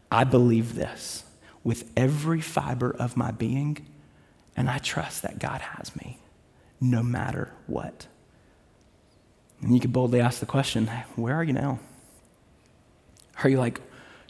I 0.09 0.23
believe 0.23 0.77
this 0.77 1.25
with 1.65 1.91
every 1.97 2.41
fiber 2.41 2.95
of 2.97 3.17
my 3.17 3.33
being, 3.33 3.85
and 4.57 4.71
I 4.71 4.79
trust 4.79 5.23
that 5.23 5.41
God 5.41 5.63
has 5.63 5.97
me 5.97 6.21
no 6.81 7.03
matter 7.03 7.51
what. 7.67 8.07
And 9.65 9.75
you 9.75 9.81
could 9.81 9.95
boldly 9.95 10.21
ask 10.21 10.41
the 10.41 10.47
question 10.47 10.89
where 11.17 11.35
are 11.35 11.43
you 11.43 11.55
now? 11.55 11.79
Are 13.43 13.49
you 13.49 13.59
like 13.59 13.81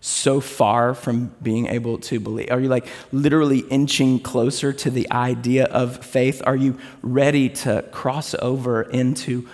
so 0.00 0.40
far 0.40 0.94
from 0.94 1.34
being 1.42 1.66
able 1.66 1.98
to 1.98 2.20
believe? 2.20 2.50
Are 2.52 2.60
you 2.60 2.68
like 2.68 2.86
literally 3.10 3.58
inching 3.58 4.20
closer 4.20 4.72
to 4.72 4.90
the 4.90 5.10
idea 5.10 5.64
of 5.64 6.04
faith? 6.04 6.40
Are 6.46 6.54
you 6.54 6.78
ready 7.02 7.48
to 7.48 7.82
cross 7.90 8.34
over 8.34 8.82
into 8.82 9.48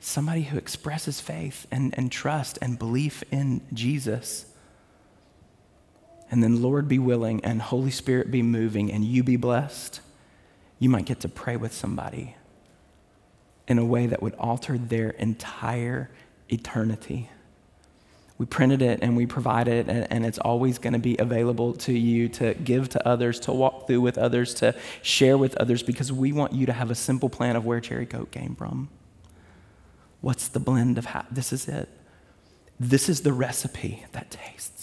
somebody 0.00 0.42
who 0.42 0.56
expresses 0.56 1.20
faith 1.20 1.66
and, 1.70 1.92
and 1.98 2.10
trust 2.10 2.58
and 2.62 2.78
belief 2.78 3.22
in 3.30 3.60
Jesus? 3.74 4.46
And 6.30 6.42
then, 6.42 6.62
Lord, 6.62 6.88
be 6.88 6.98
willing 6.98 7.44
and 7.44 7.60
Holy 7.60 7.90
Spirit 7.90 8.30
be 8.30 8.42
moving 8.42 8.90
and 8.90 9.04
you 9.04 9.22
be 9.22 9.36
blessed. 9.36 10.00
You 10.78 10.88
might 10.88 11.04
get 11.04 11.20
to 11.20 11.28
pray 11.28 11.56
with 11.56 11.74
somebody 11.74 12.36
in 13.68 13.78
a 13.78 13.84
way 13.84 14.06
that 14.06 14.22
would 14.22 14.34
alter 14.34 14.78
their 14.78 15.10
entire 15.10 16.10
eternity. 16.48 17.30
We 18.38 18.46
printed 18.46 18.82
it 18.82 19.00
and 19.02 19.16
we 19.16 19.24
provide 19.26 19.66
it, 19.66 19.88
and, 19.88 20.06
and 20.10 20.26
it's 20.26 20.38
always 20.38 20.78
going 20.78 20.92
to 20.92 20.98
be 20.98 21.16
available 21.18 21.72
to 21.74 21.92
you 21.92 22.28
to 22.30 22.54
give 22.54 22.90
to 22.90 23.08
others, 23.08 23.40
to 23.40 23.52
walk 23.52 23.86
through 23.86 24.02
with 24.02 24.18
others, 24.18 24.52
to 24.54 24.74
share 25.02 25.38
with 25.38 25.56
others, 25.56 25.82
because 25.82 26.12
we 26.12 26.32
want 26.32 26.52
you 26.52 26.66
to 26.66 26.72
have 26.72 26.90
a 26.90 26.94
simple 26.94 27.30
plan 27.30 27.56
of 27.56 27.64
where 27.64 27.80
Cherry 27.80 28.06
Coke 28.06 28.30
came 28.30 28.54
from. 28.54 28.88
What's 30.20 30.48
the 30.48 30.60
blend 30.60 30.98
of 30.98 31.06
how? 31.06 31.24
This 31.30 31.52
is 31.52 31.66
it. 31.66 31.88
This 32.78 33.08
is 33.08 33.22
the 33.22 33.32
recipe 33.32 34.04
that 34.12 34.30
tastes 34.30 34.75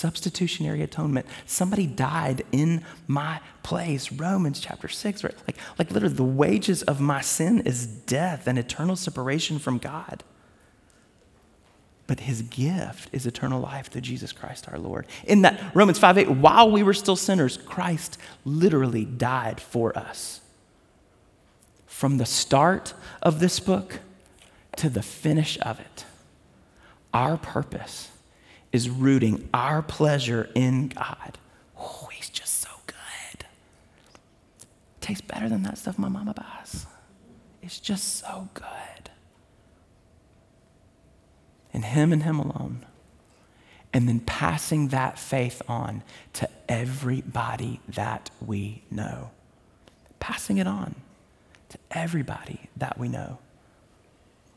substitutionary 0.00 0.82
atonement. 0.82 1.26
Somebody 1.44 1.86
died 1.86 2.42
in 2.52 2.82
my 3.06 3.40
place. 3.62 4.10
Romans 4.10 4.58
chapter 4.58 4.88
6, 4.88 5.22
right? 5.22 5.34
Like, 5.46 5.56
like 5.78 5.90
literally, 5.90 6.14
the 6.14 6.24
wages 6.24 6.82
of 6.82 7.00
my 7.00 7.20
sin 7.20 7.60
is 7.60 7.86
death 7.86 8.46
and 8.46 8.58
eternal 8.58 8.96
separation 8.96 9.58
from 9.58 9.76
God. 9.76 10.24
But 12.06 12.20
his 12.20 12.42
gift 12.42 13.10
is 13.12 13.26
eternal 13.26 13.60
life 13.60 13.88
through 13.88 14.00
Jesus 14.00 14.32
Christ 14.32 14.66
our 14.68 14.78
Lord. 14.78 15.06
In 15.24 15.42
that 15.42 15.60
Romans 15.74 15.98
5 15.98 16.18
8, 16.18 16.30
while 16.30 16.70
we 16.70 16.82
were 16.82 16.94
still 16.94 17.14
sinners, 17.14 17.58
Christ 17.58 18.18
literally 18.44 19.04
died 19.04 19.60
for 19.60 19.96
us. 19.96 20.40
From 21.86 22.16
the 22.16 22.26
start 22.26 22.94
of 23.22 23.38
this 23.38 23.60
book 23.60 24.00
to 24.76 24.88
the 24.88 25.02
finish 25.02 25.58
of 25.60 25.78
it, 25.78 26.04
our 27.12 27.36
purpose 27.36 28.10
is 28.72 28.88
rooting 28.88 29.48
our 29.52 29.82
pleasure 29.82 30.48
in 30.54 30.88
God. 30.88 31.38
Oh, 31.78 32.08
he's 32.12 32.30
just 32.30 32.60
so 32.60 32.68
good. 32.86 33.46
Tastes 35.00 35.22
better 35.22 35.48
than 35.48 35.62
that 35.62 35.78
stuff 35.78 35.98
my 35.98 36.08
mama 36.08 36.34
buys. 36.34 36.86
It's 37.62 37.80
just 37.80 38.18
so 38.18 38.48
good. 38.54 39.10
And 41.72 41.84
him 41.84 42.12
and 42.12 42.22
him 42.22 42.38
alone. 42.38 42.86
And 43.92 44.08
then 44.08 44.20
passing 44.20 44.88
that 44.88 45.18
faith 45.18 45.62
on 45.68 46.02
to 46.34 46.48
everybody 46.68 47.80
that 47.88 48.30
we 48.44 48.82
know. 48.90 49.30
Passing 50.20 50.58
it 50.58 50.66
on 50.66 50.94
to 51.70 51.78
everybody 51.90 52.68
that 52.76 52.98
we 52.98 53.08
know. 53.08 53.38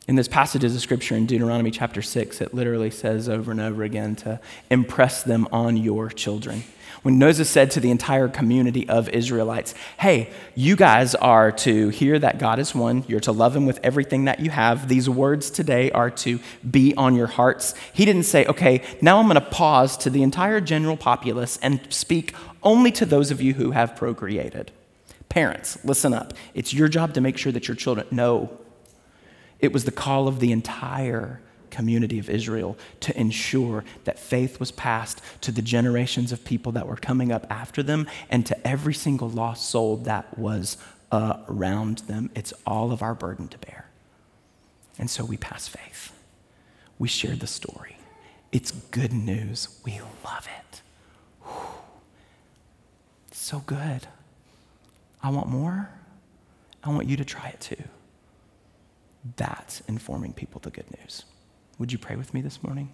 In 0.06 0.16
this 0.16 0.28
passage 0.28 0.62
of 0.64 0.80
scripture 0.80 1.16
in 1.16 1.24
Deuteronomy 1.24 1.70
chapter 1.70 2.02
6, 2.02 2.42
it 2.42 2.52
literally 2.52 2.90
says 2.90 3.26
over 3.26 3.50
and 3.50 3.60
over 3.60 3.82
again 3.82 4.14
to 4.16 4.38
impress 4.68 5.22
them 5.22 5.48
on 5.50 5.78
your 5.78 6.10
children. 6.10 6.62
When 7.02 7.18
Moses 7.18 7.48
said 7.48 7.70
to 7.70 7.80
the 7.80 7.90
entire 7.90 8.28
community 8.28 8.86
of 8.86 9.08
Israelites, 9.08 9.74
Hey, 9.98 10.30
you 10.54 10.76
guys 10.76 11.14
are 11.14 11.50
to 11.52 11.88
hear 11.88 12.18
that 12.18 12.38
God 12.38 12.58
is 12.58 12.74
one, 12.74 13.04
you're 13.08 13.20
to 13.20 13.32
love 13.32 13.56
him 13.56 13.64
with 13.64 13.80
everything 13.82 14.26
that 14.26 14.40
you 14.40 14.50
have. 14.50 14.88
These 14.88 15.08
words 15.08 15.48
today 15.48 15.90
are 15.92 16.10
to 16.10 16.38
be 16.70 16.94
on 16.96 17.14
your 17.14 17.26
hearts. 17.26 17.74
He 17.94 18.04
didn't 18.04 18.24
say, 18.24 18.44
Okay, 18.44 18.82
now 19.00 19.18
I'm 19.18 19.26
going 19.26 19.36
to 19.36 19.50
pause 19.50 19.96
to 19.98 20.10
the 20.10 20.22
entire 20.22 20.60
general 20.60 20.98
populace 20.98 21.58
and 21.62 21.80
speak 21.88 22.34
only 22.62 22.92
to 22.92 23.06
those 23.06 23.30
of 23.30 23.40
you 23.40 23.54
who 23.54 23.70
have 23.70 23.96
procreated. 23.96 24.70
Parents, 25.30 25.82
listen 25.82 26.12
up. 26.12 26.34
It's 26.52 26.74
your 26.74 26.88
job 26.88 27.14
to 27.14 27.22
make 27.22 27.38
sure 27.38 27.52
that 27.52 27.68
your 27.68 27.74
children 27.74 28.06
know 28.10 28.58
it 29.64 29.72
was 29.72 29.84
the 29.86 29.90
call 29.90 30.28
of 30.28 30.40
the 30.40 30.52
entire 30.52 31.40
community 31.70 32.18
of 32.18 32.28
Israel 32.28 32.76
to 33.00 33.18
ensure 33.18 33.82
that 34.04 34.18
faith 34.18 34.60
was 34.60 34.70
passed 34.70 35.22
to 35.40 35.50
the 35.50 35.62
generations 35.62 36.32
of 36.32 36.44
people 36.44 36.70
that 36.72 36.86
were 36.86 36.96
coming 36.96 37.32
up 37.32 37.46
after 37.48 37.82
them 37.82 38.06
and 38.28 38.44
to 38.44 38.66
every 38.66 38.92
single 38.92 39.30
lost 39.30 39.68
soul 39.68 39.96
that 39.96 40.38
was 40.38 40.76
around 41.10 41.98
them. 41.98 42.28
It's 42.34 42.52
all 42.66 42.92
of 42.92 43.02
our 43.02 43.14
burden 43.14 43.48
to 43.48 43.58
bear. 43.58 43.86
And 44.98 45.08
so 45.08 45.24
we 45.24 45.36
pass 45.36 45.66
faith. 45.66 46.12
We 46.98 47.08
share 47.08 47.34
the 47.34 47.46
story. 47.46 47.96
It's 48.52 48.70
good 48.70 49.12
news. 49.12 49.80
We 49.84 50.00
love 50.24 50.46
it. 50.58 50.82
Whew. 51.42 51.68
So 53.32 53.60
good. 53.60 54.06
I 55.22 55.30
want 55.30 55.48
more. 55.48 55.88
I 56.82 56.90
want 56.90 57.08
you 57.08 57.16
to 57.16 57.24
try 57.24 57.48
it 57.48 57.60
too. 57.60 57.82
That's 59.36 59.80
informing 59.88 60.32
people 60.32 60.60
the 60.60 60.70
good 60.70 60.90
news. 60.98 61.24
Would 61.78 61.92
you 61.92 61.98
pray 61.98 62.16
with 62.16 62.34
me 62.34 62.40
this 62.40 62.62
morning? 62.62 62.92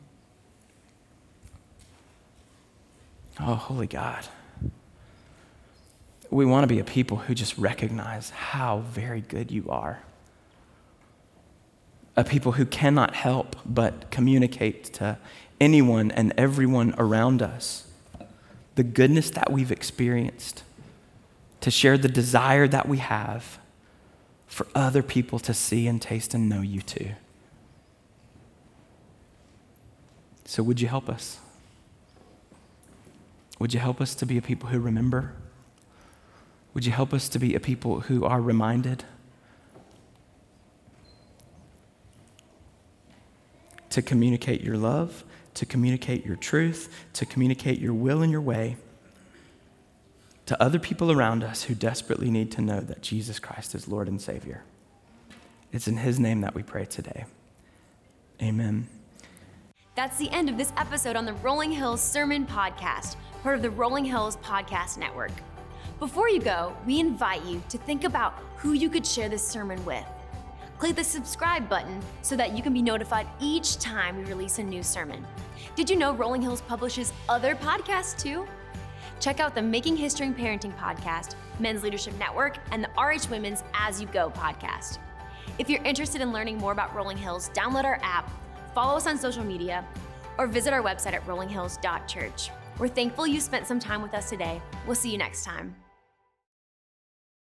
Oh, 3.39 3.55
holy 3.55 3.87
God. 3.87 4.27
We 6.31 6.45
want 6.45 6.63
to 6.63 6.69
be 6.69 6.79
a 6.79 6.85
people 6.85 7.17
who 7.17 7.35
just 7.35 7.59
recognize 7.59 8.31
how 8.31 8.81
very 8.81 9.21
good 9.21 9.51
you 9.51 9.69
are. 9.69 10.01
A 12.17 12.25
people 12.25 12.53
who 12.53 12.65
cannot 12.65 13.15
help 13.15 13.57
but 13.65 14.11
communicate 14.11 14.85
to 14.95 15.19
anyone 15.61 16.11
and 16.11 16.33
everyone 16.37 16.95
around 16.99 17.43
us 17.43 17.91
the 18.81 18.85
goodness 18.85 19.31
that 19.31 19.53
we've 19.53 19.71
experienced, 19.71 20.63
to 21.61 21.71
share 21.71 21.99
the 21.99 22.09
desire 22.09 22.67
that 22.67 22.89
we 22.89 22.99
have 22.99 23.59
for 24.51 24.67
other 24.75 25.01
people 25.01 25.39
to 25.39 25.55
see 25.55 25.87
and 25.87 26.03
taste 26.03 26.35
and 26.35 26.49
know 26.49 26.61
you 26.61 26.83
too. 26.83 27.11
So, 30.45 30.65
would 30.65 30.81
you 30.81 30.89
help 30.89 31.09
us? 31.09 31.39
Would 33.61 33.73
you 33.73 33.79
help 33.79 34.01
us 34.01 34.13
to 34.17 34.27
be 34.27 34.37
a 34.37 34.43
people 34.43 34.71
who 34.71 34.81
remember? 34.81 35.35
Would 36.75 36.85
you 36.85 36.91
help 36.91 37.15
us 37.15 37.29
to 37.29 37.39
be 37.39 37.55
a 37.55 37.61
people 37.61 38.01
who 38.01 38.25
are 38.25 38.41
reminded? 38.41 39.05
To 43.91 44.03
communicate 44.03 44.63
your 44.63 44.77
love, 44.77 45.23
to 45.55 45.65
communicate 45.65 46.27
your 46.27 46.37
truth, 46.37 46.93
to 47.13 47.25
communicate 47.25 47.79
your 47.79 47.95
will 47.95 48.21
and 48.21 48.33
your 48.33 48.41
way 48.41 48.77
to 50.51 50.61
other 50.61 50.81
people 50.81 51.13
around 51.13 51.45
us 51.45 51.63
who 51.63 51.77
desperately 51.77 52.29
need 52.29 52.51
to 52.51 52.61
know 52.61 52.81
that 52.81 53.03
Jesus 53.03 53.39
Christ 53.39 53.73
is 53.73 53.87
Lord 53.87 54.09
and 54.09 54.21
Savior. 54.21 54.65
It's 55.71 55.87
in 55.87 55.99
His 55.99 56.19
name 56.19 56.41
that 56.41 56.57
we 56.57 56.65
pray 56.65 56.87
today. 56.87 57.25
Amen. 58.43 58.89
That's 59.95 60.19
the 60.19 60.29
end 60.31 60.49
of 60.49 60.59
this 60.59 60.73
episode 60.77 61.15
on 61.15 61.25
the 61.25 61.35
Rolling 61.35 61.71
Hills 61.71 62.03
Sermon 62.03 62.45
Podcast, 62.49 63.15
part 63.45 63.55
of 63.55 63.63
the 63.63 63.71
Rolling 63.71 64.05
Hills 64.05 64.39
Podcast 64.39 64.99
Network. 64.99 65.31
Before 66.01 66.29
you 66.29 66.41
go, 66.41 66.77
we 66.85 66.99
invite 66.99 67.45
you 67.45 67.63
to 67.69 67.79
think 67.79 68.03
about 68.03 68.33
who 68.57 68.73
you 68.73 68.91
could 68.91 69.07
share 69.07 69.29
this 69.29 69.47
sermon 69.47 69.85
with. 69.85 70.05
Click 70.81 70.97
the 70.97 71.05
subscribe 71.05 71.69
button 71.69 72.03
so 72.23 72.35
that 72.35 72.57
you 72.57 72.63
can 72.65 72.73
be 72.73 72.83
notified 72.83 73.29
each 73.41 73.79
time 73.79 74.17
we 74.17 74.25
release 74.25 74.59
a 74.59 74.65
new 74.65 74.83
sermon. 74.83 75.25
Did 75.77 75.89
you 75.89 75.95
know 75.95 76.13
Rolling 76.13 76.43
Hills 76.43 76.63
publishes 76.63 77.13
other 77.29 77.55
podcasts 77.55 78.21
too? 78.21 78.49
Check 79.21 79.39
out 79.39 79.55
the 79.55 79.63
Making 79.63 79.97
History 79.97 80.27
and 80.27 80.37
Parenting 80.37 80.77
podcast, 80.77 81.35
Men's 81.59 81.83
Leadership 81.83 82.19
Network, 82.19 82.57
and 82.73 82.83
the 82.83 82.89
RH 82.99 83.31
Women's 83.31 83.63
As 83.75 84.01
You 84.01 84.07
Go 84.09 84.31
podcast. 84.31 84.99
If 85.59 85.69
you're 85.69 85.83
interested 85.83 86.23
in 86.23 86.33
learning 86.33 86.57
more 86.57 86.73
about 86.73 86.95
Rolling 86.95 87.19
Hills, 87.19 87.51
download 87.51 87.85
our 87.85 88.01
app, 88.03 88.31
follow 88.75 88.97
us 88.97 89.07
on 89.07 89.19
social 89.19 89.45
media, 89.45 89.85
or 90.39 90.47
visit 90.47 90.73
our 90.73 90.83
website 90.83 91.13
at 91.13 91.25
rollinghills.church. 91.27 92.51
We're 92.79 92.89
thankful 92.89 93.27
you 93.27 93.41
spent 93.41 93.67
some 93.67 93.79
time 93.79 94.01
with 94.01 94.15
us 94.15 94.31
today. 94.31 94.63
We'll 94.87 94.97
see 94.97 95.11
you 95.11 95.19
next 95.19 95.45
time. 95.45 95.77